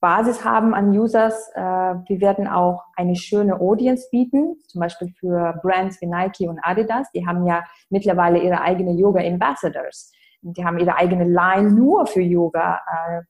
Basis 0.02 0.44
haben 0.44 0.74
an 0.74 0.90
Users, 0.90 1.52
äh, 1.56 1.62
wir 1.62 2.22
werden 2.22 2.48
auch 2.48 2.84
eine 2.98 3.16
schöne 3.16 3.60
Audience 3.60 4.08
bieten, 4.12 4.58
zum 4.68 4.82
Beispiel 4.82 5.14
für 5.20 5.60
Brands 5.62 6.02
wie 6.02 6.08
Nike 6.08 6.50
und 6.50 6.60
Adidas. 6.62 7.10
Die 7.12 7.26
haben 7.26 7.46
ja 7.46 7.64
mittlerweile 7.90 8.40
ihre 8.40 8.62
eigene 8.62 8.92
Yoga 8.92 9.22
Ambassadors. 9.22 10.12
Die 10.42 10.66
haben 10.66 10.78
ihre 10.78 10.96
eigene 10.98 11.24
Line 11.24 11.72
nur 11.72 12.06
für 12.06 12.22
Yoga, 12.22 12.82
äh, 12.88 13.22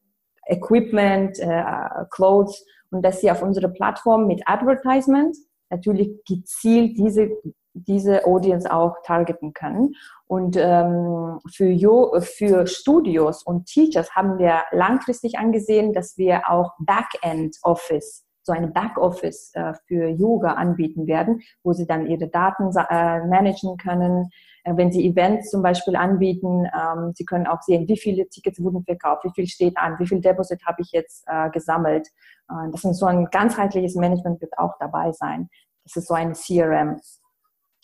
Equipment, 0.54 1.40
äh, 1.40 1.64
Clothes 2.10 2.66
und 2.92 3.04
dass 3.04 3.22
sie 3.22 3.32
auf 3.32 3.42
unsere 3.42 3.70
Plattform 3.70 4.28
mit 4.28 4.44
Advertisement 4.46 5.36
natürlich 5.70 6.24
gezielt 6.26 6.98
diese 6.98 7.32
diese 7.76 8.26
Audience 8.26 8.72
auch 8.72 8.96
targeten 9.04 9.54
können. 9.54 9.96
Und 10.28 10.56
ähm, 10.58 11.40
für, 11.54 11.68
jo 11.68 12.20
für 12.22 12.66
Studios 12.66 13.44
und 13.44 13.66
Teachers 13.66 14.16
haben 14.16 14.38
wir 14.40 14.64
langfristig 14.72 15.38
angesehen, 15.38 15.94
dass 15.94 16.18
wir 16.18 16.50
auch 16.50 16.72
Backend 16.80 17.58
Office, 17.62 18.25
so 18.46 18.54
eine 18.54 18.68
Backoffice 18.68 19.52
äh, 19.56 19.74
für 19.88 20.08
Yoga 20.08 20.54
anbieten 20.54 21.08
werden, 21.08 21.42
wo 21.64 21.74
sie 21.74 21.88
dann 21.88 22.06
ihre 22.06 22.28
Daten 22.28 22.70
äh, 22.76 23.26
managen 23.26 23.78
können. 23.78 24.30
Äh, 24.64 24.78
wenn 24.78 24.92
sie 24.92 25.08
Events 25.08 25.50
zum 25.50 25.64
Beispiel 25.64 25.96
anbieten, 25.96 26.66
ähm, 26.66 27.12
sie 27.16 27.26
können 27.26 27.48
auch 27.48 27.62
sehen, 27.64 27.88
wie 27.88 27.98
viele 27.98 28.28
Tickets 28.30 28.62
wurden 28.62 28.84
verkauft, 28.84 29.24
wie 29.24 29.32
viel 29.34 29.48
steht 29.48 29.78
an, 29.78 29.98
wie 30.00 30.08
viel 30.08 30.22
Deposit 30.22 30.64
habe 30.66 30.82
ich 30.82 30.92
jetzt 30.92 31.24
äh, 31.28 31.50
gesammelt. 31.50 32.08
Äh, 32.50 32.70
das 32.72 32.84
ist 32.84 33.00
so 33.00 33.08
ein 33.08 33.26
ganzheitliches 33.32 33.96
Management 33.96 34.40
wird 34.42 34.58
auch 34.58 34.74
dabei 34.80 35.12
sein. 35.12 35.50
Das 35.84 35.96
ist 35.96 36.08
so 36.08 36.14
ein 36.14 36.34
CRM. 36.34 37.00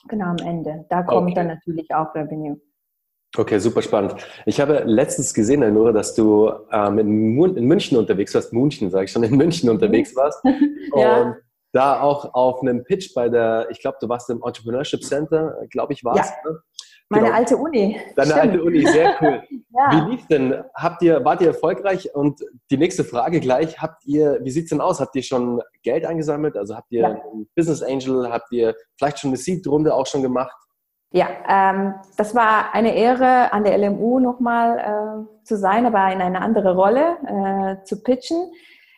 Genau, 0.07 0.25
am 0.25 0.37
Ende. 0.37 0.85
Da 0.89 1.03
kommt 1.03 1.27
okay. 1.27 1.33
dann 1.35 1.47
natürlich 1.47 1.93
auch 1.93 2.13
Revenue. 2.15 2.59
Okay, 3.37 3.59
super 3.59 3.81
spannend. 3.81 4.15
Ich 4.45 4.59
habe 4.59 4.83
letztens 4.85 5.33
gesehen, 5.33 5.61
Nora, 5.73 5.93
dass 5.93 6.15
du 6.15 6.51
ähm, 6.71 6.99
in, 6.99 7.41
in, 7.55 7.65
München 7.65 7.97
unterwegs 7.97 8.35
warst, 8.35 8.51
München 8.51 8.89
sage 8.89 9.05
ich 9.05 9.11
schon, 9.11 9.23
in 9.23 9.37
München 9.37 9.69
unterwegs 9.69 10.15
warst. 10.15 10.43
ja. 10.95 11.21
Und 11.21 11.35
da 11.71 12.01
auch 12.01 12.33
auf 12.33 12.61
einem 12.61 12.83
Pitch 12.83 13.13
bei 13.13 13.29
der, 13.29 13.67
ich 13.69 13.79
glaube, 13.79 13.97
du 14.01 14.09
warst 14.09 14.29
im 14.29 14.43
Entrepreneurship 14.43 15.03
Center, 15.03 15.55
glaube 15.69 15.93
ich, 15.93 16.03
warst. 16.03 16.33
Ja. 16.43 16.51
Ne? 16.51 16.59
Meine 17.07 17.25
genau. 17.25 17.37
alte 17.37 17.57
Uni. 17.57 17.99
Deine 18.15 18.31
Stimmt. 18.31 18.41
alte 18.41 18.63
Uni, 18.63 18.85
sehr 18.87 19.15
cool. 19.21 19.43
ja. 19.69 19.91
Wie 19.91 20.11
lief 20.11 20.27
denn? 20.27 20.63
Habt 20.73 21.01
ihr, 21.01 21.23
wart 21.25 21.41
ihr 21.41 21.47
erfolgreich? 21.47 22.13
Und 22.15 22.41
die 22.69 22.77
nächste 22.77 23.03
Frage 23.03 23.41
gleich, 23.41 23.81
habt 23.81 24.05
ihr, 24.05 24.39
wie 24.43 24.49
sieht 24.49 24.65
es 24.65 24.69
denn 24.69 24.79
aus? 24.79 25.01
Habt 25.01 25.15
ihr 25.17 25.23
schon 25.23 25.61
Geld 25.83 26.05
eingesammelt? 26.05 26.55
Also 26.55 26.75
habt 26.75 26.89
ihr 26.91 27.01
ja. 27.01 27.07
einen 27.09 27.49
Business 27.53 27.81
Angel? 27.81 28.29
Habt 28.29 28.51
ihr 28.51 28.75
vielleicht 28.97 29.19
schon 29.19 29.29
eine 29.29 29.37
Seed-Runde 29.37 29.93
auch 29.93 30.07
schon 30.07 30.21
gemacht? 30.21 30.55
Ja, 31.13 31.27
ähm, 31.47 31.95
das 32.15 32.33
war 32.35 32.73
eine 32.73 32.95
Ehre, 32.95 33.51
an 33.51 33.65
der 33.65 33.77
LMU 33.77 34.19
nochmal 34.19 34.79
äh, 34.79 35.43
zu 35.45 35.57
sein, 35.57 35.85
aber 35.85 36.11
in 36.13 36.21
eine 36.21 36.41
andere 36.41 36.73
Rolle 36.73 37.17
äh, 37.27 37.83
zu 37.83 38.01
pitchen. 38.01 38.51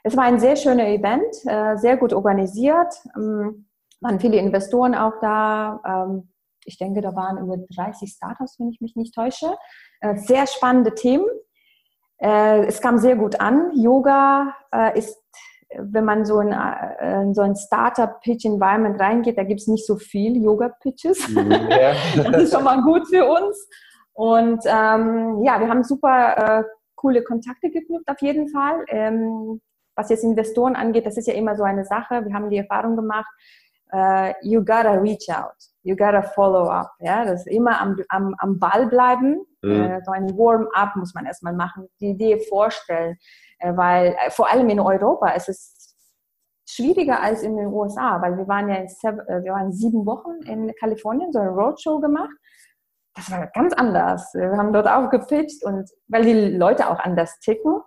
Es 0.04 0.16
war 0.16 0.26
ein 0.26 0.40
sehr 0.40 0.56
schöner 0.56 0.88
Event, 0.88 1.34
äh, 1.46 1.76
sehr 1.78 1.98
gut 1.98 2.14
organisiert. 2.14 2.94
Ähm, 3.16 3.68
waren 4.00 4.20
viele 4.20 4.38
Investoren 4.38 4.94
auch 4.94 5.14
da. 5.22 5.82
Ähm, 5.86 6.30
ich 6.66 6.78
denke, 6.78 7.02
da 7.02 7.16
waren 7.16 7.40
über 7.40 7.58
30 7.76 8.12
Startups, 8.12 8.60
wenn 8.60 8.70
ich 8.70 8.80
mich 8.80 8.96
nicht 8.96 9.16
täusche. 9.16 9.56
Äh, 10.02 10.18
sehr 10.18 10.46
spannende 10.46 10.94
Themen. 10.94 11.26
Äh, 12.18 12.66
es 12.66 12.80
kam 12.80 13.00
sehr 13.00 13.16
gut 13.16 13.40
an. 13.40 13.72
Yoga 13.74 14.56
äh, 14.72 14.98
ist, 14.98 15.18
wenn 15.80 16.06
man 16.06 16.26
so 16.26 16.40
in, 16.40 16.52
in 16.52 17.34
so 17.34 17.42
ein 17.42 17.56
Startup-Pitch-Environment 17.56 19.00
reingeht, 19.00 19.38
da 19.38 19.44
gibt 19.44 19.62
es 19.62 19.68
nicht 19.68 19.86
so 19.86 19.98
viel 19.98 20.42
Yoga-Pitches. 20.42 21.30
Mhm, 21.30 21.52
ja. 21.52 21.94
das 22.32 22.44
ist 22.44 22.54
schon 22.54 22.64
mal 22.64 22.82
gut 22.82 23.08
für 23.08 23.26
uns. 23.26 23.68
Und 24.14 24.64
ähm, 24.66 25.44
ja, 25.44 25.60
wir 25.60 25.68
haben 25.68 25.84
super 25.84 26.60
äh, 26.60 26.64
coole 26.96 27.24
Kontakte 27.24 27.70
geknüpft 27.70 28.08
auf 28.08 28.22
jeden 28.22 28.50
Fall. 28.50 28.86
Ähm, 28.88 29.62
was 29.96 30.10
jetzt 30.10 30.24
Investoren 30.24 30.76
angeht, 30.76 31.06
das 31.06 31.18
ist 31.18 31.28
ja 31.28 31.34
immer 31.34 31.56
so 31.56 31.64
eine 31.64 31.86
Sache. 31.86 32.26
Wir 32.26 32.34
haben 32.34 32.50
die 32.50 32.58
Erfahrung 32.58 32.96
gemacht, 32.96 33.30
uh, 33.92 34.32
you 34.42 34.60
gotta 34.60 34.94
reach 34.94 35.30
out 35.30 35.73
you 35.84 35.96
gotta 35.96 36.22
follow 36.22 36.70
up. 36.70 36.92
Ja, 37.00 37.26
das 37.26 37.42
ist 37.42 37.48
immer 37.48 37.80
am, 37.80 37.98
am, 38.10 38.36
am 38.40 38.60
Ball 38.60 38.88
bleiben. 38.88 39.46
Mhm. 39.62 39.72
Äh, 39.72 40.02
so 40.04 40.12
ein 40.12 40.38
Warm-up 40.38 40.96
muss 40.96 41.14
man 41.14 41.26
erstmal 41.26 41.54
machen, 41.54 41.88
die 42.00 42.10
Idee 42.12 42.40
vorstellen, 42.50 43.18
äh, 43.60 43.76
weil 43.76 44.16
äh, 44.26 44.32
vor 44.32 44.50
allem 44.52 44.70
in 44.70 44.80
Europa 44.80 45.30
ist 45.30 45.50
es 45.50 45.96
schwieriger 46.66 47.22
als 47.22 47.44
in 47.44 47.56
den 47.58 47.68
USA, 47.68 48.22
weil 48.22 48.38
wir 48.38 48.48
waren 48.48 48.70
ja 48.70 48.76
in 48.76 48.86
äh, 48.86 49.44
wir 49.44 49.54
waren 49.54 49.72
sieben 49.72 50.06
Wochen 50.06 50.42
in 50.46 50.74
Kalifornien, 50.80 51.32
so 51.32 51.40
eine 51.40 51.50
Roadshow 51.50 52.00
gemacht. 52.00 52.32
Das 53.16 53.30
war 53.30 53.46
ganz 53.48 53.74
anders. 53.74 54.34
Wir 54.34 54.58
haben 54.58 54.74
dort 54.74 54.88
auch 54.88 55.10
gepitcht 55.10 55.64
und 55.64 55.88
weil 56.08 56.24
die 56.24 56.58
Leute 56.58 56.90
auch 56.90 57.00
anders 57.00 57.40
ticken. 57.40 57.82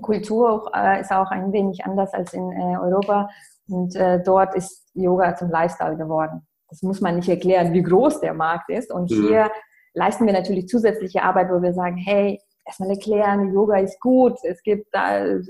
Kultur 0.00 0.50
auch, 0.50 0.74
äh, 0.74 1.00
ist 1.00 1.12
auch 1.12 1.30
ein 1.30 1.52
wenig 1.52 1.84
anders 1.84 2.12
als 2.14 2.32
in 2.32 2.50
äh, 2.50 2.76
Europa 2.78 3.28
und 3.68 3.94
dort 4.26 4.54
ist 4.54 4.90
Yoga 4.92 5.34
zum 5.36 5.48
Lifestyle 5.48 5.96
geworden 5.96 6.46
das 6.68 6.82
muss 6.82 7.00
man 7.00 7.16
nicht 7.16 7.28
erklären, 7.28 7.72
wie 7.72 7.82
groß 7.82 8.20
der 8.20 8.34
Markt 8.34 8.70
ist. 8.70 8.92
Und 8.92 9.10
mhm. 9.10 9.26
hier 9.26 9.50
leisten 9.94 10.26
wir 10.26 10.32
natürlich 10.32 10.68
zusätzliche 10.68 11.22
Arbeit, 11.22 11.50
wo 11.50 11.62
wir 11.62 11.72
sagen, 11.72 11.96
hey, 11.96 12.40
erstmal 12.66 12.90
erklären, 12.90 13.52
Yoga 13.52 13.78
ist 13.78 14.00
gut, 14.00 14.38
es 14.42 14.62
gibt 14.62 14.88
äh, 14.94 15.40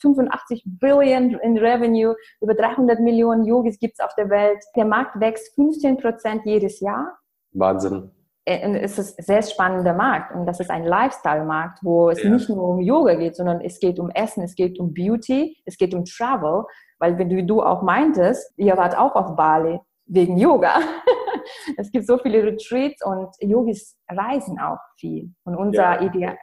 85 0.00 0.64
Billion 0.66 1.38
in 1.42 1.58
Revenue, 1.58 2.14
über 2.40 2.54
300 2.54 3.00
Millionen 3.00 3.44
Yogis 3.44 3.78
gibt 3.78 3.94
es 3.98 4.04
auf 4.04 4.14
der 4.14 4.30
Welt. 4.30 4.58
Der 4.76 4.84
Markt 4.84 5.20
wächst 5.20 5.54
15 5.54 5.98
Prozent 5.98 6.42
jedes 6.44 6.80
Jahr. 6.80 7.18
Wahnsinn. 7.52 8.10
Äh, 8.44 8.78
es 8.80 8.98
ist 8.98 9.18
ein 9.18 9.24
sehr 9.24 9.42
spannender 9.42 9.94
Markt 9.94 10.34
und 10.34 10.46
das 10.46 10.60
ist 10.60 10.70
ein 10.70 10.84
Lifestyle-Markt, 10.84 11.80
wo 11.82 12.10
es 12.10 12.22
ja. 12.22 12.30
nicht 12.30 12.48
nur 12.48 12.62
um 12.62 12.80
Yoga 12.80 13.14
geht, 13.14 13.36
sondern 13.36 13.60
es 13.60 13.78
geht 13.78 13.98
um 13.98 14.10
Essen, 14.10 14.42
es 14.42 14.54
geht 14.54 14.80
um 14.80 14.92
Beauty, 14.94 15.56
es 15.64 15.76
geht 15.76 15.94
um 15.94 16.04
Travel, 16.04 16.64
weil 16.98 17.18
wenn 17.18 17.28
du, 17.28 17.44
du 17.44 17.62
auch 17.62 17.82
meintest, 17.82 18.52
ihr 18.56 18.76
wart 18.76 18.96
auch 18.96 19.14
auf 19.14 19.36
Bali, 19.36 19.78
wegen 20.12 20.36
Yoga. 20.36 20.80
es 21.76 21.90
gibt 21.90 22.06
so 22.06 22.18
viele 22.18 22.44
Retreats 22.44 23.04
und 23.04 23.28
Yogis 23.40 23.96
reisen 24.10 24.58
auch 24.58 24.78
viel. 24.98 25.32
Und 25.44 25.56
unser 25.56 26.00
ja. 26.00 26.02
Ideal, 26.02 26.38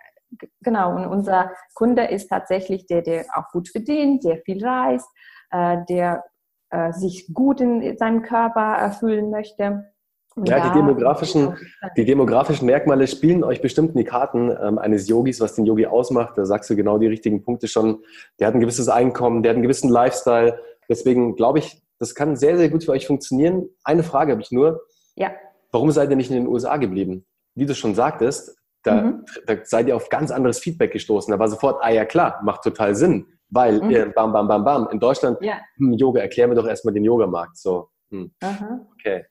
genau, 0.61 0.95
und 0.95 1.05
unser 1.05 1.51
Kunde 1.75 2.05
ist 2.05 2.27
tatsächlich 2.27 2.85
der, 2.87 3.01
der 3.01 3.25
auch 3.33 3.49
gut 3.51 3.69
verdient, 3.69 4.23
der 4.23 4.37
viel 4.37 4.65
reist, 4.65 5.07
äh, 5.51 5.77
der 5.87 6.23
äh, 6.71 6.91
sich 6.91 7.33
gut 7.33 7.61
in 7.61 7.97
seinem 7.97 8.23
Körper 8.23 8.77
erfüllen 8.77 9.29
möchte. 9.29 9.85
ja, 10.45 10.69
die 10.69 10.79
demografischen, 10.79 11.57
die 11.97 12.05
demografischen 12.05 12.65
Merkmale 12.65 13.07
spielen 13.07 13.43
euch 13.43 13.61
bestimmt 13.61 13.91
in 13.91 13.97
die 13.97 14.03
Karten 14.03 14.55
ähm, 14.61 14.77
eines 14.77 15.07
Yogis, 15.07 15.41
was 15.41 15.55
den 15.55 15.65
Yogi 15.65 15.85
ausmacht. 15.85 16.37
Da 16.37 16.45
sagst 16.45 16.69
du 16.69 16.75
genau 16.75 16.97
die 16.97 17.07
richtigen 17.07 17.43
Punkte 17.43 17.67
schon. 17.67 18.03
Der 18.39 18.47
hat 18.47 18.55
ein 18.55 18.61
gewisses 18.61 18.89
Einkommen, 18.89 19.43
der 19.43 19.51
hat 19.51 19.55
einen 19.55 19.63
gewissen 19.63 19.89
Lifestyle. 19.89 20.59
Deswegen 20.87 21.35
glaube 21.35 21.59
ich, 21.59 21.83
das 21.99 22.15
kann 22.15 22.35
sehr, 22.35 22.57
sehr 22.57 22.69
gut 22.69 22.83
für 22.85 22.91
euch 22.91 23.05
funktionieren. 23.05 23.69
Eine 23.83 24.03
Frage 24.03 24.31
habe 24.31 24.41
ich 24.41 24.51
nur. 24.51 24.81
Ja. 25.15 25.31
Warum 25.71 25.91
seid 25.91 26.09
ihr 26.09 26.15
nicht 26.15 26.31
in 26.31 26.37
den 26.37 26.47
USA 26.47 26.77
geblieben? 26.77 27.25
Wie 27.55 27.65
du 27.65 27.75
schon 27.75 27.93
sagtest, 27.93 28.57
da, 28.83 29.01
mhm. 29.01 29.25
da 29.45 29.57
seid 29.63 29.87
ihr 29.87 29.95
auf 29.95 30.09
ganz 30.09 30.31
anderes 30.31 30.59
Feedback 30.59 30.93
gestoßen. 30.93 31.31
Da 31.31 31.37
war 31.37 31.49
sofort, 31.49 31.83
ah 31.83 31.89
ja 31.89 32.05
klar, 32.05 32.39
macht 32.43 32.63
total 32.63 32.95
Sinn. 32.95 33.27
Weil, 33.49 33.81
mhm. 33.81 33.89
ihr, 33.89 34.05
bam, 34.11 34.31
bam, 34.31 34.47
bam, 34.47 34.63
bam, 34.63 34.87
in 34.91 34.99
Deutschland, 34.99 35.37
ja. 35.41 35.59
hm, 35.77 35.93
Yoga, 35.93 36.21
erklären 36.21 36.51
wir 36.51 36.55
doch 36.55 36.67
erstmal 36.67 36.93
den 36.93 37.03
Yogamarkt. 37.03 37.57
So, 37.57 37.89
hm. 38.11 38.31
okay. 38.93 39.25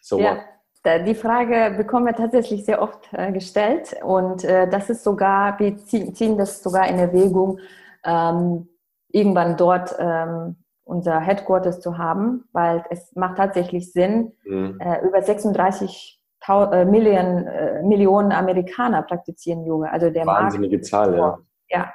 So 0.00 0.18
ja. 0.18 0.36
what? 0.36 1.06
Die 1.06 1.14
Frage 1.14 1.74
bekommen 1.78 2.04
wir 2.04 2.14
tatsächlich 2.14 2.66
sehr 2.66 2.82
oft 2.82 3.08
äh, 3.12 3.32
gestellt 3.32 3.96
und 4.04 4.44
äh, 4.44 4.68
das 4.68 4.90
ist 4.90 5.02
sogar, 5.02 5.58
wir 5.58 5.78
ziehen 5.78 6.36
das 6.36 6.62
sogar 6.62 6.86
in 6.88 6.98
Erwägung, 6.98 7.58
ähm, 8.04 8.68
irgendwann 9.08 9.56
dort 9.56 9.94
ähm, 9.98 10.56
unser 10.84 11.20
Headquarters 11.20 11.80
zu 11.80 11.98
haben, 11.98 12.44
weil 12.52 12.84
es 12.90 13.14
macht 13.14 13.38
tatsächlich 13.38 13.92
Sinn, 13.92 14.32
mhm. 14.44 14.78
äh, 14.80 15.00
über 15.06 15.22
36 15.22 16.20
äh, 16.46 16.84
Millionen, 16.84 17.46
äh, 17.46 17.82
Millionen 17.82 18.32
Amerikaner 18.32 19.02
praktizieren 19.02 19.64
Yoga. 19.64 19.88
Also 19.88 20.10
der 20.10 20.26
Wahnsinnige 20.26 20.76
Markt, 20.76 20.86
Zahl, 20.86 21.16
ja. 21.16 21.38
Ja. 21.70 21.92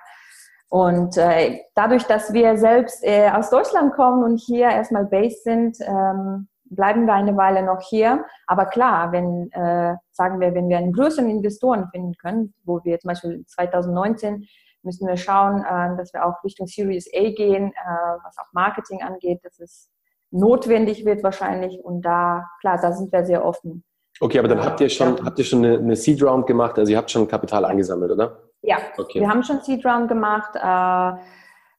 Und 0.69 1.17
äh, 1.17 1.61
dadurch, 1.75 2.03
dass 2.03 2.33
wir 2.33 2.57
selbst 2.57 3.03
äh, 3.03 3.29
aus 3.29 3.49
Deutschland 3.49 3.93
kommen 3.93 4.23
und 4.23 4.37
hier 4.37 4.69
erstmal 4.69 5.05
based 5.05 5.43
sind, 5.43 5.77
ähm, 5.81 6.47
bleiben 6.65 7.05
wir 7.05 7.13
eine 7.13 7.35
Weile 7.35 7.63
noch 7.63 7.81
hier. 7.81 8.25
Aber 8.45 8.65
klar, 8.65 9.11
wenn, 9.11 9.51
äh, 9.51 9.95
sagen 10.11 10.39
wir, 10.39 10.53
wenn 10.53 10.69
wir 10.69 10.77
einen 10.77 10.93
größeren 10.93 11.29
Investoren 11.29 11.87
finden 11.89 12.15
können, 12.17 12.53
wo 12.63 12.83
wir 12.83 12.99
zum 12.99 13.09
Beispiel 13.09 13.43
2019 13.47 14.47
müssen 14.83 15.07
wir 15.07 15.17
schauen, 15.17 15.63
äh, 15.63 15.97
dass 15.97 16.13
wir 16.13 16.25
auch 16.25 16.43
Richtung 16.43 16.67
Series 16.67 17.09
A 17.13 17.31
gehen, 17.31 17.71
äh, 17.71 18.17
was 18.23 18.37
auch 18.37 18.51
Marketing 18.53 19.01
angeht, 19.01 19.39
dass 19.43 19.59
es 19.59 19.89
notwendig 20.31 21.05
wird 21.05 21.23
wahrscheinlich. 21.23 21.79
Und 21.83 22.01
da, 22.03 22.45
klar, 22.61 22.79
da 22.81 22.91
sind 22.91 23.11
wir 23.11 23.25
sehr 23.25 23.43
offen. 23.45 23.83
Okay, 24.21 24.39
aber 24.39 24.47
dann 24.47 24.63
habt 24.63 24.81
ihr 24.81 24.89
schon, 24.89 25.17
ja. 25.17 25.25
habt 25.25 25.39
ihr 25.39 25.45
schon 25.45 25.63
eine, 25.63 25.77
eine 25.77 25.95
Seed 25.95 26.21
Round 26.21 26.45
gemacht, 26.45 26.77
also 26.77 26.91
ihr 26.91 26.97
habt 26.97 27.09
schon 27.09 27.27
Kapital 27.27 27.63
angesammelt, 27.65 28.11
oder? 28.11 28.39
Ja, 28.61 28.77
okay. 28.97 29.21
wir 29.21 29.29
haben 29.29 29.43
schon 29.43 29.61
Seed 29.61 29.85
Round 29.85 30.09
gemacht, 30.09 30.55
äh, 30.55 31.09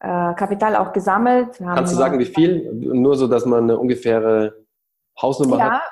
äh, 0.00 0.34
Kapital 0.34 0.76
auch 0.76 0.92
gesammelt. 0.92 1.58
Kannst 1.58 1.92
du 1.92 1.96
sagen, 1.98 2.18
wie 2.18 2.24
viel? 2.24 2.72
Nur 2.72 3.16
so, 3.16 3.26
dass 3.26 3.44
man 3.44 3.64
eine 3.64 3.78
ungefähre 3.78 4.64
Hausnummer 5.20 5.58
ja, 5.58 5.70
hat? 5.72 5.82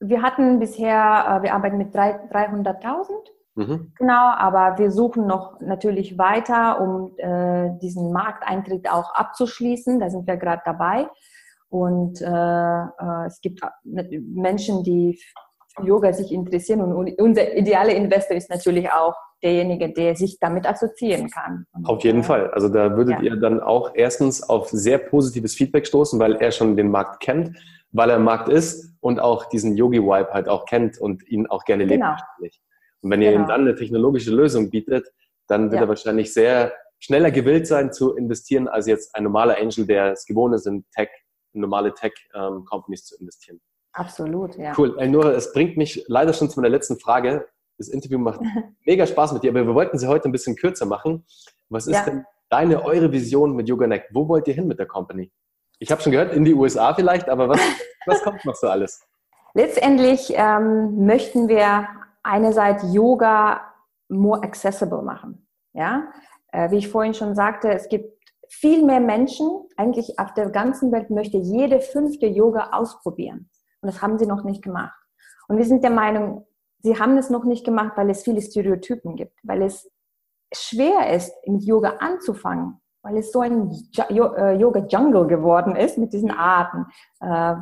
wir 0.00 0.22
hatten 0.22 0.58
bisher, 0.58 1.38
äh, 1.38 1.42
wir 1.42 1.54
arbeiten 1.54 1.78
mit 1.78 1.94
300.000. 1.94 3.08
Mhm. 3.58 3.92
Genau, 3.98 4.30
aber 4.36 4.78
wir 4.78 4.92
suchen 4.92 5.26
noch 5.26 5.60
natürlich 5.60 6.16
weiter, 6.16 6.80
um 6.80 7.12
äh, 7.18 7.76
diesen 7.82 8.12
Markteintritt 8.12 8.88
auch 8.88 9.12
abzuschließen. 9.14 9.98
Da 9.98 10.10
sind 10.10 10.28
wir 10.28 10.36
gerade 10.36 10.62
dabei. 10.64 11.08
Und 11.68 12.20
äh, 12.22 12.26
äh, 12.26 13.26
es 13.26 13.40
gibt 13.40 13.60
Menschen, 13.90 14.84
die 14.84 15.20
für 15.74 15.84
Yoga 15.84 16.12
sich 16.12 16.30
interessieren. 16.30 16.80
Und 16.82 17.20
unser 17.20 17.56
idealer 17.56 17.94
Investor 17.94 18.36
ist 18.36 18.48
natürlich 18.48 18.92
auch 18.92 19.16
derjenige, 19.42 19.92
der 19.92 20.14
sich 20.14 20.38
damit 20.38 20.64
assoziieren 20.64 21.28
kann. 21.28 21.66
Und, 21.72 21.88
auf 21.88 22.04
jeden 22.04 22.20
äh, 22.20 22.24
Fall. 22.24 22.50
Also 22.52 22.68
da 22.68 22.96
würdet 22.96 23.16
ja. 23.16 23.22
ihr 23.22 23.36
dann 23.36 23.60
auch 23.60 23.90
erstens 23.94 24.40
auf 24.48 24.68
sehr 24.68 24.98
positives 24.98 25.56
Feedback 25.56 25.84
stoßen, 25.84 26.20
weil 26.20 26.36
er 26.36 26.52
schon 26.52 26.76
den 26.76 26.92
Markt 26.92 27.20
kennt, 27.20 27.58
weil 27.90 28.10
er 28.10 28.16
im 28.16 28.24
Markt 28.24 28.48
ist 28.48 28.94
und 29.00 29.18
auch 29.18 29.46
diesen 29.46 29.76
Yogi-Vibe 29.76 30.30
halt 30.32 30.48
auch 30.48 30.64
kennt 30.64 30.98
und 30.98 31.28
ihn 31.28 31.48
auch 31.48 31.64
gerne 31.64 31.84
lebt. 31.84 32.04
Und 33.02 33.10
wenn 33.10 33.22
ihr 33.22 33.32
genau. 33.32 33.44
ihm 33.44 33.48
dann 33.48 33.60
eine 33.62 33.74
technologische 33.74 34.30
Lösung 34.30 34.70
bietet, 34.70 35.12
dann 35.46 35.70
wird 35.70 35.80
ja. 35.80 35.86
er 35.86 35.88
wahrscheinlich 35.88 36.32
sehr 36.32 36.72
schneller 36.98 37.30
gewillt 37.30 37.66
sein 37.66 37.92
zu 37.92 38.14
investieren, 38.16 38.68
als 38.68 38.86
jetzt 38.86 39.14
ein 39.14 39.24
normaler 39.24 39.56
Angel, 39.58 39.86
der 39.86 40.12
es 40.12 40.26
gewohnt 40.26 40.54
ist, 40.54 40.66
in 40.66 40.84
Tech, 40.94 41.08
in 41.52 41.60
normale 41.60 41.94
Tech-Companies 41.94 43.04
zu 43.04 43.16
investieren. 43.18 43.60
Absolut, 43.92 44.56
ja. 44.56 44.72
Cool. 44.76 44.96
Nora, 45.08 45.32
es 45.32 45.52
bringt 45.52 45.76
mich 45.76 46.04
leider 46.08 46.32
schon 46.32 46.50
zu 46.50 46.60
meiner 46.60 46.70
letzten 46.70 46.98
Frage. 46.98 47.46
Das 47.78 47.88
Interview 47.88 48.18
macht 48.18 48.40
mega 48.86 49.06
Spaß 49.06 49.32
mit 49.32 49.42
dir, 49.42 49.50
aber 49.50 49.66
wir 49.66 49.74
wollten 49.74 49.98
sie 49.98 50.06
heute 50.06 50.28
ein 50.28 50.32
bisschen 50.32 50.56
kürzer 50.56 50.86
machen. 50.86 51.24
Was 51.68 51.86
ist 51.86 51.94
ja. 51.94 52.04
denn 52.04 52.24
deine, 52.48 52.84
eure 52.84 53.12
Vision 53.12 53.54
mit 53.54 53.68
YogaNect? 53.68 54.14
Wo 54.14 54.28
wollt 54.28 54.48
ihr 54.48 54.54
hin 54.54 54.66
mit 54.66 54.78
der 54.78 54.86
Company? 54.86 55.30
Ich 55.78 55.90
habe 55.90 56.02
schon 56.02 56.12
gehört, 56.12 56.32
in 56.32 56.44
die 56.44 56.54
USA 56.54 56.94
vielleicht, 56.94 57.28
aber 57.28 57.48
was, 57.48 57.60
was 58.06 58.22
kommt 58.22 58.44
noch 58.44 58.54
so 58.54 58.68
alles? 58.68 59.00
Letztendlich 59.54 60.32
ähm, 60.34 61.06
möchten 61.06 61.48
wir 61.48 61.88
einerseits 62.22 62.84
Yoga 62.92 63.60
more 64.08 64.42
accessible 64.42 65.02
machen. 65.02 65.46
Ja, 65.72 66.08
äh, 66.52 66.70
wie 66.70 66.78
ich 66.78 66.88
vorhin 66.88 67.14
schon 67.14 67.34
sagte, 67.34 67.70
es 67.72 67.88
gibt 67.88 68.18
viel 68.48 68.84
mehr 68.84 69.00
Menschen, 69.00 69.48
eigentlich 69.76 70.18
auf 70.18 70.32
der 70.34 70.50
ganzen 70.50 70.90
Welt 70.92 71.10
möchte 71.10 71.36
jede 71.36 71.80
fünfte 71.80 72.26
Yoga 72.26 72.70
ausprobieren. 72.72 73.50
Und 73.80 73.92
das 73.92 74.02
haben 74.02 74.18
sie 74.18 74.26
noch 74.26 74.44
nicht 74.44 74.62
gemacht. 74.62 74.98
Und 75.48 75.58
wir 75.58 75.64
sind 75.64 75.84
der 75.84 75.90
Meinung, 75.90 76.46
sie 76.80 76.98
haben 76.98 77.16
es 77.18 77.30
noch 77.30 77.44
nicht 77.44 77.64
gemacht, 77.64 77.92
weil 77.96 78.10
es 78.10 78.22
viele 78.22 78.40
Stereotypen 78.40 79.16
gibt, 79.16 79.38
weil 79.42 79.62
es 79.62 79.90
schwer 80.52 81.12
ist, 81.14 81.32
mit 81.46 81.62
Yoga 81.64 81.96
anzufangen, 82.00 82.80
weil 83.02 83.18
es 83.18 83.32
so 83.32 83.40
ein 83.40 83.70
äh, 83.96 84.54
Yoga-Jungle 84.54 85.26
geworden 85.26 85.76
ist 85.76 85.98
mit 85.98 86.12
diesen 86.12 86.30
Arten. 86.30 86.86
Äh, 87.20 87.54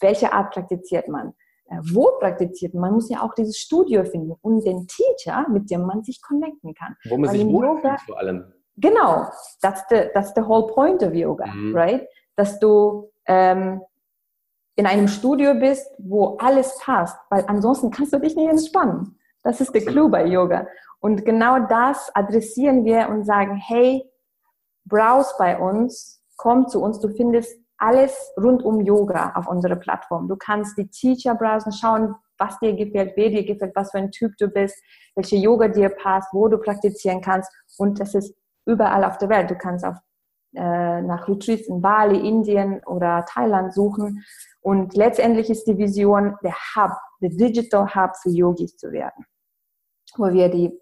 welche 0.00 0.32
Art 0.32 0.52
praktiziert 0.52 1.08
man? 1.08 1.34
Äh, 1.74 1.94
wo 1.94 2.10
praktiziert 2.18 2.74
man? 2.74 2.82
Man 2.82 2.94
muss 2.94 3.08
ja 3.08 3.22
auch 3.22 3.34
dieses 3.34 3.58
Studio 3.58 4.04
finden 4.04 4.34
und 4.42 4.64
den 4.64 4.86
Teacher, 4.86 5.46
mit 5.48 5.70
dem 5.70 5.82
man 5.82 6.02
sich 6.02 6.20
connecten 6.22 6.74
kann. 6.74 6.96
Wo 7.08 7.16
man 7.16 7.30
weil 7.30 7.38
sich 7.38 7.46
wohlfühlt 7.46 8.00
vor 8.06 8.18
allem. 8.18 8.52
Genau, 8.76 9.26
that's 9.62 9.84
the, 9.88 10.08
that's 10.12 10.32
the 10.34 10.42
whole 10.42 10.66
point 10.66 11.02
of 11.02 11.14
Yoga, 11.14 11.46
mhm. 11.46 11.76
right? 11.76 12.08
Dass 12.36 12.58
du 12.58 13.10
ähm, 13.26 13.80
in 14.76 14.86
einem 14.86 15.06
Studio 15.06 15.54
bist, 15.54 15.86
wo 15.98 16.36
alles 16.38 16.76
passt, 16.80 17.16
weil 17.30 17.44
ansonsten 17.46 17.90
kannst 17.90 18.12
du 18.12 18.18
dich 18.18 18.34
nicht 18.34 18.50
entspannen. 18.50 19.18
Das 19.42 19.60
ist 19.60 19.72
der 19.72 19.84
Clou 19.84 20.08
bei 20.08 20.26
Yoga. 20.26 20.66
Und 21.00 21.24
genau 21.24 21.60
das 21.60 22.10
adressieren 22.14 22.84
wir 22.84 23.08
und 23.08 23.24
sagen, 23.24 23.56
hey, 23.56 24.10
browse 24.86 25.34
bei 25.38 25.58
uns, 25.58 26.22
komm 26.36 26.66
zu 26.66 26.82
uns, 26.82 26.98
du 26.98 27.08
findest 27.10 27.56
alles 27.78 28.32
rund 28.40 28.62
um 28.62 28.80
Yoga 28.80 29.32
auf 29.34 29.48
unserer 29.48 29.76
Plattform. 29.76 30.28
Du 30.28 30.36
kannst 30.36 30.78
die 30.78 30.88
Teacher 30.88 31.34
browsen, 31.34 31.72
schauen, 31.72 32.14
was 32.38 32.58
dir 32.58 32.74
gefällt, 32.74 33.12
wer 33.16 33.30
dir 33.30 33.44
gefällt, 33.44 33.74
was 33.74 33.90
für 33.90 33.98
ein 33.98 34.10
Typ 34.10 34.32
du 34.38 34.48
bist, 34.48 34.76
welche 35.14 35.36
Yoga 35.36 35.68
dir 35.68 35.88
passt, 35.88 36.32
wo 36.32 36.48
du 36.48 36.58
praktizieren 36.58 37.20
kannst. 37.20 37.50
Und 37.78 38.00
das 38.00 38.14
ist 38.14 38.34
überall 38.66 39.04
auf 39.04 39.18
der 39.18 39.28
Welt. 39.28 39.50
Du 39.50 39.56
kannst 39.56 39.84
auf, 39.84 39.96
äh, 40.54 41.02
nach 41.02 41.28
Retreats 41.28 41.68
in 41.68 41.80
Bali, 41.80 42.26
Indien 42.28 42.82
oder 42.86 43.24
Thailand 43.28 43.74
suchen. 43.74 44.24
Und 44.60 44.94
letztendlich 44.94 45.50
ist 45.50 45.66
die 45.66 45.76
Vision, 45.76 46.36
der 46.42 46.54
Hub, 46.74 46.92
der 47.20 47.30
Digital 47.30 47.94
Hub 47.94 48.16
für 48.16 48.30
Yogis 48.30 48.76
zu 48.76 48.92
werden, 48.92 49.24
wo 50.16 50.32
wir 50.32 50.48
die 50.48 50.72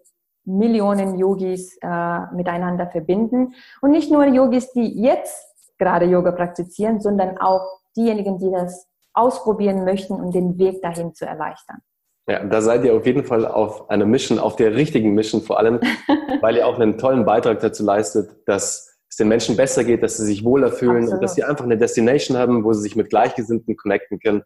Millionen 0.45 1.17
Yogis 1.17 1.77
äh, 1.81 2.19
miteinander 2.33 2.87
verbinden. 2.87 3.53
Und 3.81 3.91
nicht 3.91 4.11
nur 4.11 4.25
Yogis, 4.25 4.71
die 4.73 5.01
jetzt 5.01 5.52
gerade 5.83 6.05
Yoga 6.05 6.31
praktizieren, 6.31 7.01
sondern 7.01 7.37
auch 7.37 7.81
diejenigen, 7.95 8.39
die 8.39 8.51
das 8.51 8.87
ausprobieren 9.13 9.83
möchten, 9.83 10.13
um 10.13 10.31
den 10.31 10.57
Weg 10.57 10.81
dahin 10.81 11.13
zu 11.13 11.25
erleichtern. 11.25 11.79
Ja, 12.27 12.43
da 12.43 12.61
seid 12.61 12.85
ihr 12.85 12.95
auf 12.95 13.05
jeden 13.05 13.25
Fall 13.25 13.45
auf 13.45 13.89
einer 13.89 14.05
Mission, 14.05 14.39
auf 14.39 14.55
der 14.55 14.75
richtigen 14.75 15.13
Mission 15.13 15.41
vor 15.41 15.59
allem, 15.59 15.81
weil 16.41 16.55
ihr 16.55 16.65
auch 16.65 16.79
einen 16.79 16.97
tollen 16.97 17.25
Beitrag 17.25 17.59
dazu 17.59 17.83
leistet, 17.83 18.29
dass 18.47 18.97
es 19.09 19.17
den 19.17 19.27
Menschen 19.27 19.57
besser 19.57 19.83
geht, 19.83 20.01
dass 20.01 20.17
sie 20.17 20.25
sich 20.25 20.45
wohler 20.45 20.71
fühlen 20.71 21.03
Absolut. 21.03 21.13
und 21.15 21.21
dass 21.21 21.35
sie 21.35 21.43
einfach 21.43 21.65
eine 21.65 21.77
Destination 21.77 22.37
haben, 22.37 22.63
wo 22.63 22.71
sie 22.71 22.81
sich 22.81 22.95
mit 22.95 23.09
Gleichgesinnten 23.09 23.75
connecten 23.75 24.19
können. 24.19 24.43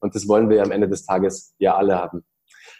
Und 0.00 0.14
das 0.14 0.26
wollen 0.26 0.50
wir 0.50 0.62
am 0.62 0.72
Ende 0.72 0.88
des 0.88 1.06
Tages 1.06 1.54
ja 1.58 1.76
alle 1.76 1.96
haben. 1.96 2.24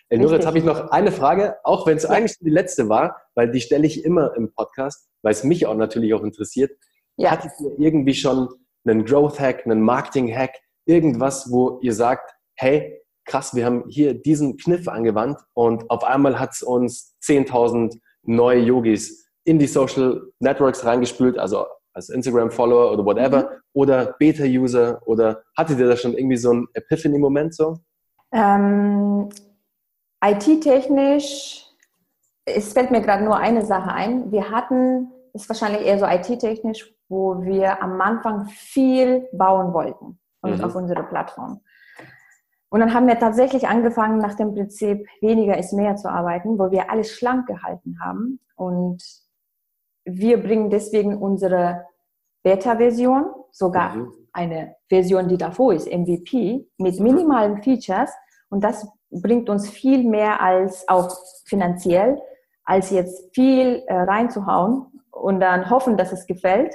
Elnur, 0.09 0.33
jetzt 0.33 0.47
habe 0.47 0.59
ich 0.59 0.65
noch 0.65 0.91
eine 0.91 1.13
Frage, 1.13 1.57
auch 1.63 1.87
wenn 1.87 1.97
es 1.97 2.03
ja. 2.03 2.11
eigentlich 2.11 2.37
die 2.41 2.51
letzte 2.51 2.89
war, 2.89 3.17
weil 3.37 3.53
die 3.53 3.61
stelle 3.61 3.87
ich 3.87 4.05
immer 4.05 4.35
im 4.37 4.53
Podcast, 4.53 5.09
weil 5.23 5.33
es 5.33 5.45
mich 5.45 5.67
auch 5.67 5.77
natürlich 5.77 6.13
auch 6.15 6.25
interessiert. 6.25 6.73
Ja. 7.21 7.33
Hattet 7.33 7.53
ihr 7.61 7.79
irgendwie 7.79 8.15
schon 8.15 8.49
einen 8.85 9.05
Growth-Hack, 9.05 9.67
einen 9.67 9.83
Marketing-Hack, 9.83 10.55
irgendwas, 10.87 11.53
wo 11.53 11.79
ihr 11.83 11.93
sagt, 11.93 12.33
hey, 12.55 12.99
krass, 13.27 13.55
wir 13.55 13.67
haben 13.67 13.85
hier 13.89 14.15
diesen 14.15 14.57
Kniff 14.57 14.89
angewandt 14.89 15.39
und 15.53 15.89
auf 15.91 16.03
einmal 16.03 16.41
hat 16.41 16.53
es 16.53 16.63
uns 16.63 17.15
10.000 17.23 18.01
neue 18.23 18.61
Yogis 18.61 19.29
in 19.45 19.59
die 19.59 19.67
Social 19.67 20.23
Networks 20.41 20.85
reingespült, 20.85 21.39
also 21.39 21.67
als 21.93 22.09
Instagram-Follower 22.09 22.93
oder 22.93 23.05
whatever, 23.05 23.43
mhm. 23.43 23.57
oder 23.75 24.15
Beta-User 24.19 25.01
oder 25.07 25.43
hattet 25.57 25.79
ihr 25.79 25.89
da 25.89 25.97
schon 25.97 26.15
irgendwie 26.15 26.37
so 26.39 26.51
einen 26.51 26.69
Epiphany-Moment 26.73 27.55
so? 27.55 27.79
Ähm, 28.33 29.29
IT-technisch, 30.25 31.67
es 32.47 32.73
fällt 32.73 32.91
mir 32.91 33.03
gerade 33.03 33.25
nur 33.25 33.37
eine 33.37 33.65
Sache 33.65 33.93
ein. 33.93 34.33
Wir 34.33 34.51
hatten, 34.51 35.11
ist 35.35 35.49
wahrscheinlich 35.49 35.83
eher 35.83 35.99
so 35.99 36.07
IT-technisch, 36.07 36.95
wo 37.11 37.43
wir 37.43 37.83
am 37.83 38.01
Anfang 38.01 38.47
viel 38.47 39.29
bauen 39.33 39.75
wollten 39.75 40.19
mhm. 40.43 40.65
auf 40.65 40.75
unsere 40.75 41.03
Plattform. 41.03 41.61
Und 42.71 42.79
dann 42.79 42.95
haben 42.95 43.09
wir 43.09 43.19
tatsächlich 43.19 43.67
angefangen, 43.69 44.19
nach 44.19 44.35
dem 44.35 44.55
Prinzip 44.55 45.07
weniger 45.21 45.59
ist 45.59 45.73
mehr 45.73 45.97
zu 45.97 46.09
arbeiten, 46.09 46.57
wo 46.57 46.71
wir 46.71 46.89
alles 46.89 47.11
schlank 47.11 47.49
gehalten 47.49 47.99
haben. 48.01 48.39
Und 48.55 49.03
wir 50.05 50.41
bringen 50.41 50.71
deswegen 50.71 51.19
unsere 51.19 51.85
Beta-Version, 52.45 53.27
sogar 53.51 53.97
mhm. 53.97 54.13
eine 54.33 54.77
Version, 54.89 55.27
die 55.27 55.37
davor 55.37 55.75
ist, 55.75 55.91
MVP, 55.91 56.65
mit 56.79 57.01
minimalen 57.01 57.61
Features. 57.61 58.13
Und 58.51 58.63
das 58.63 58.87
bringt 59.11 59.51
uns 59.51 59.69
viel 59.69 60.09
mehr 60.09 60.41
als 60.41 60.89
auch 60.89 61.11
finanziell, 61.45 62.23
als 62.65 62.91
jetzt 62.91 63.35
viel 63.35 63.83
äh, 63.89 63.95
reinzuhauen 63.95 64.87
und 65.11 65.41
dann 65.41 65.71
hoffen, 65.71 65.97
dass 65.97 66.13
es 66.13 66.27
gefällt. 66.27 66.73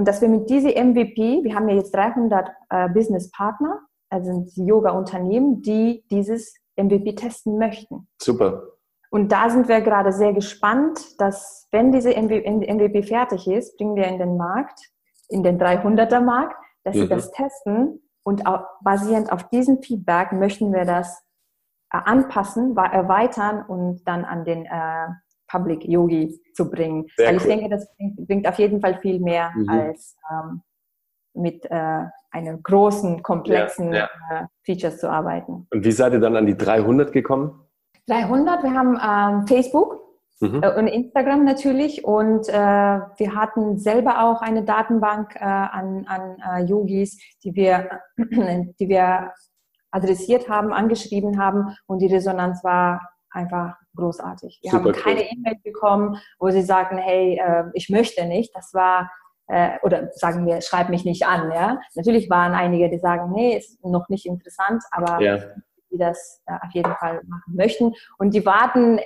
Und 0.00 0.08
dass 0.08 0.22
wir 0.22 0.30
mit 0.30 0.48
diesem 0.48 0.70
MVP, 0.70 1.44
wir 1.44 1.54
haben 1.54 1.68
ja 1.68 1.74
jetzt 1.74 1.94
300 1.94 2.48
äh, 2.70 2.88
Business 2.88 3.30
Partner, 3.32 3.80
also 4.08 4.46
Yoga-Unternehmen, 4.54 5.60
die 5.60 6.06
dieses 6.10 6.54
MVP 6.74 7.16
testen 7.16 7.58
möchten. 7.58 8.08
Super. 8.16 8.62
Und 9.10 9.30
da 9.30 9.50
sind 9.50 9.68
wir 9.68 9.82
gerade 9.82 10.10
sehr 10.14 10.32
gespannt, 10.32 11.20
dass 11.20 11.68
wenn 11.70 11.92
diese 11.92 12.16
MVP 12.16 13.02
fertig 13.02 13.46
ist, 13.46 13.76
bringen 13.76 13.94
wir 13.94 14.06
in 14.06 14.18
den 14.18 14.38
Markt, 14.38 14.80
in 15.28 15.42
den 15.42 15.60
300er 15.60 16.22
Markt, 16.22 16.56
dass 16.82 16.96
mhm. 16.96 17.00
sie 17.00 17.08
das 17.08 17.30
testen 17.32 18.00
und 18.22 18.42
basierend 18.80 19.30
auf 19.30 19.50
diesem 19.50 19.82
Feedback 19.82 20.32
möchten 20.32 20.72
wir 20.72 20.86
das 20.86 21.22
äh, 21.92 21.98
anpassen, 22.02 22.74
erweitern 22.74 23.66
und 23.68 24.08
dann 24.08 24.24
an 24.24 24.46
den 24.46 24.64
äh, 24.64 25.08
Public 25.50 25.84
Yogi 25.84 26.40
zu 26.54 26.70
bringen. 26.70 27.06
Sehr 27.16 27.28
Weil 27.28 27.36
ich 27.36 27.42
cool. 27.42 27.48
denke, 27.48 27.68
das 27.68 27.96
bringt, 27.96 28.26
bringt, 28.26 28.48
auf 28.48 28.58
jeden 28.58 28.80
Fall 28.80 28.98
viel 29.00 29.20
mehr 29.20 29.52
mhm. 29.54 29.68
als 29.68 30.16
ähm, 30.30 30.62
mit 31.34 31.64
äh, 31.70 32.04
einem 32.30 32.62
großen, 32.62 33.22
komplexen 33.22 33.92
ja, 33.92 34.08
ja. 34.30 34.40
Äh, 34.40 34.46
Features 34.64 34.98
zu 34.98 35.10
arbeiten. 35.10 35.66
Und 35.70 35.84
wie 35.84 35.92
seid 35.92 36.12
ihr 36.12 36.20
dann 36.20 36.36
an 36.36 36.46
die 36.46 36.56
300 36.56 37.12
gekommen? 37.12 37.66
300, 38.06 38.62
wir 38.62 38.74
haben 38.74 38.98
ähm, 39.02 39.46
Facebook 39.46 40.00
mhm. 40.40 40.62
äh, 40.62 40.74
und 40.76 40.86
Instagram 40.86 41.44
natürlich 41.44 42.04
und 42.04 42.48
äh, 42.48 42.52
wir 42.52 43.34
hatten 43.34 43.78
selber 43.78 44.24
auch 44.24 44.42
eine 44.42 44.64
Datenbank 44.64 45.36
äh, 45.36 45.44
an, 45.44 46.06
an 46.06 46.66
Yogis, 46.66 47.18
die 47.44 47.54
wir, 47.54 48.00
die 48.16 48.88
wir 48.88 49.32
adressiert 49.90 50.48
haben, 50.48 50.72
angeschrieben 50.72 51.40
haben 51.40 51.76
und 51.86 52.00
die 52.00 52.06
Resonanz 52.06 52.62
war 52.64 53.00
einfach 53.30 53.76
großartig. 53.96 54.60
Wir 54.62 54.70
Super 54.70 54.84
haben 54.84 54.92
keine 54.92 55.20
cool. 55.20 55.26
E-Mail 55.32 55.56
bekommen, 55.62 56.16
wo 56.38 56.50
sie 56.50 56.62
sagten, 56.62 56.98
hey, 56.98 57.38
äh, 57.38 57.64
ich 57.74 57.88
möchte 57.88 58.24
nicht. 58.26 58.54
Das 58.54 58.72
war 58.74 59.10
äh, 59.50 59.78
oder 59.82 60.10
sagen 60.12 60.46
wir, 60.46 60.60
schreib 60.60 60.88
mich 60.88 61.04
nicht 61.04 61.26
an. 61.26 61.50
Ja? 61.50 61.80
Natürlich 61.94 62.30
waren 62.30 62.52
einige, 62.52 62.88
die 62.88 62.98
sagen, 62.98 63.32
nee, 63.32 63.56
ist 63.56 63.84
noch 63.84 64.08
nicht 64.08 64.26
interessant, 64.26 64.82
aber 64.92 65.20
ja. 65.20 65.38
die 65.90 65.98
das 65.98 66.40
äh, 66.46 66.52
auf 66.54 66.72
jeden 66.72 66.94
Fall 66.94 67.20
machen 67.26 67.54
möchten. 67.54 67.92
Und 68.18 68.34
die 68.34 68.46
warten, 68.46 69.00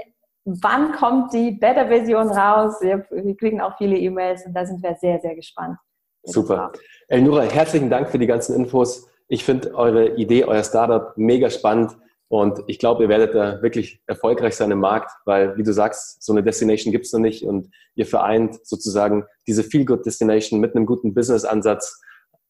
wann 0.45 0.93
kommt 0.93 1.33
die 1.33 1.53
Beta-Version 1.53 2.29
raus? 2.29 2.77
Wir, 2.81 3.07
wir 3.11 3.37
kriegen 3.37 3.61
auch 3.61 3.77
viele 3.79 3.97
E-Mails 3.97 4.45
und 4.47 4.55
da 4.55 4.67
sind 4.67 4.83
wir 4.83 4.95
sehr, 4.97 5.19
sehr 5.21 5.35
gespannt. 5.35 5.79
Super. 6.25 6.73
Elnura, 7.09 7.43
herzlichen 7.43 7.91
Dank 7.91 8.09
für 8.09 8.19
die 8.19 8.27
ganzen 8.27 8.55
Infos. 8.55 9.09
Ich 9.29 9.45
finde 9.45 9.75
eure 9.75 10.15
Idee, 10.17 10.45
euer 10.45 10.63
Startup 10.63 11.13
mega 11.17 11.51
spannend. 11.51 11.97
Und 12.35 12.65
ich 12.67 12.81
glaube, 12.81 13.05
ihr 13.05 13.09
werdet 13.09 13.33
da 13.37 13.63
wirklich 13.63 14.03
erfolgreich 14.09 14.57
sein 14.57 14.73
im 14.73 14.81
Markt, 14.81 15.13
weil, 15.25 15.57
wie 15.57 15.63
du 15.63 15.73
sagst, 15.73 16.21
so 16.21 16.33
eine 16.33 16.43
Destination 16.43 16.91
gibt 16.91 17.07
es 17.07 17.13
noch 17.13 17.21
nicht 17.21 17.45
und 17.45 17.71
ihr 17.95 18.07
vereint 18.07 18.59
sozusagen 18.67 19.25
diese 19.47 19.63
Feel-Good-Destination 19.63 20.59
mit 20.59 20.75
einem 20.75 20.85
guten 20.85 21.15
Business-Ansatz, 21.15 22.03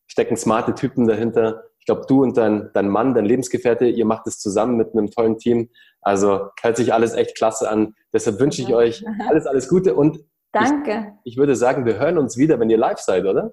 stecken 0.06 0.38
smarte 0.38 0.74
Typen 0.74 1.06
dahinter. 1.06 1.64
Ich 1.80 1.84
glaube, 1.84 2.06
du 2.08 2.22
und 2.22 2.38
dein, 2.38 2.70
dein 2.72 2.88
Mann, 2.88 3.12
dein 3.12 3.26
Lebensgefährte, 3.26 3.84
ihr 3.84 4.06
macht 4.06 4.26
es 4.26 4.38
zusammen 4.38 4.78
mit 4.78 4.94
einem 4.94 5.10
tollen 5.10 5.36
Team. 5.36 5.68
Also 6.00 6.48
hört 6.62 6.78
sich 6.78 6.94
alles 6.94 7.12
echt 7.12 7.36
klasse 7.36 7.68
an. 7.68 7.94
Deshalb 8.10 8.40
wünsche 8.40 8.62
ich 8.62 8.74
euch 8.74 9.04
alles, 9.28 9.44
alles 9.44 9.68
Gute 9.68 9.94
und 9.94 10.18
Danke. 10.52 11.12
Ich, 11.24 11.34
ich 11.34 11.38
würde 11.38 11.56
sagen, 11.56 11.84
wir 11.84 11.98
hören 11.98 12.16
uns 12.16 12.38
wieder, 12.38 12.58
wenn 12.58 12.70
ihr 12.70 12.78
live 12.78 13.00
seid, 13.00 13.26
oder? 13.26 13.50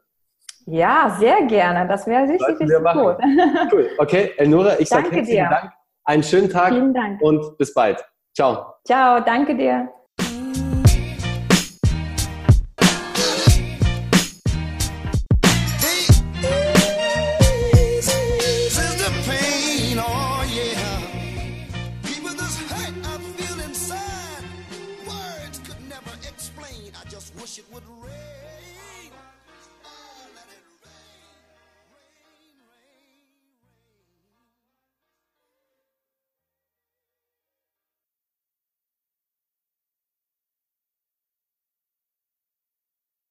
Ja, 0.66 1.14
sehr 1.20 1.42
gerne. 1.48 1.90
Das 1.90 2.08
wäre 2.08 2.24
richtig, 2.24 2.48
richtig 2.48 2.70
gut. 2.70 3.18
Cool. 3.74 3.90
Okay, 3.98 4.32
Elnora, 4.38 4.80
ich 4.80 4.88
sage 4.88 5.10
herzlichen 5.12 5.26
dir. 5.26 5.50
Dank. 5.50 5.74
Einen 6.12 6.24
schönen 6.24 6.50
Tag 6.50 6.74
und 7.22 7.58
bis 7.58 7.74
bald. 7.74 8.04
Ciao. 8.36 8.74
Ciao, 8.86 9.22
danke 9.22 9.56
dir. 9.56 9.88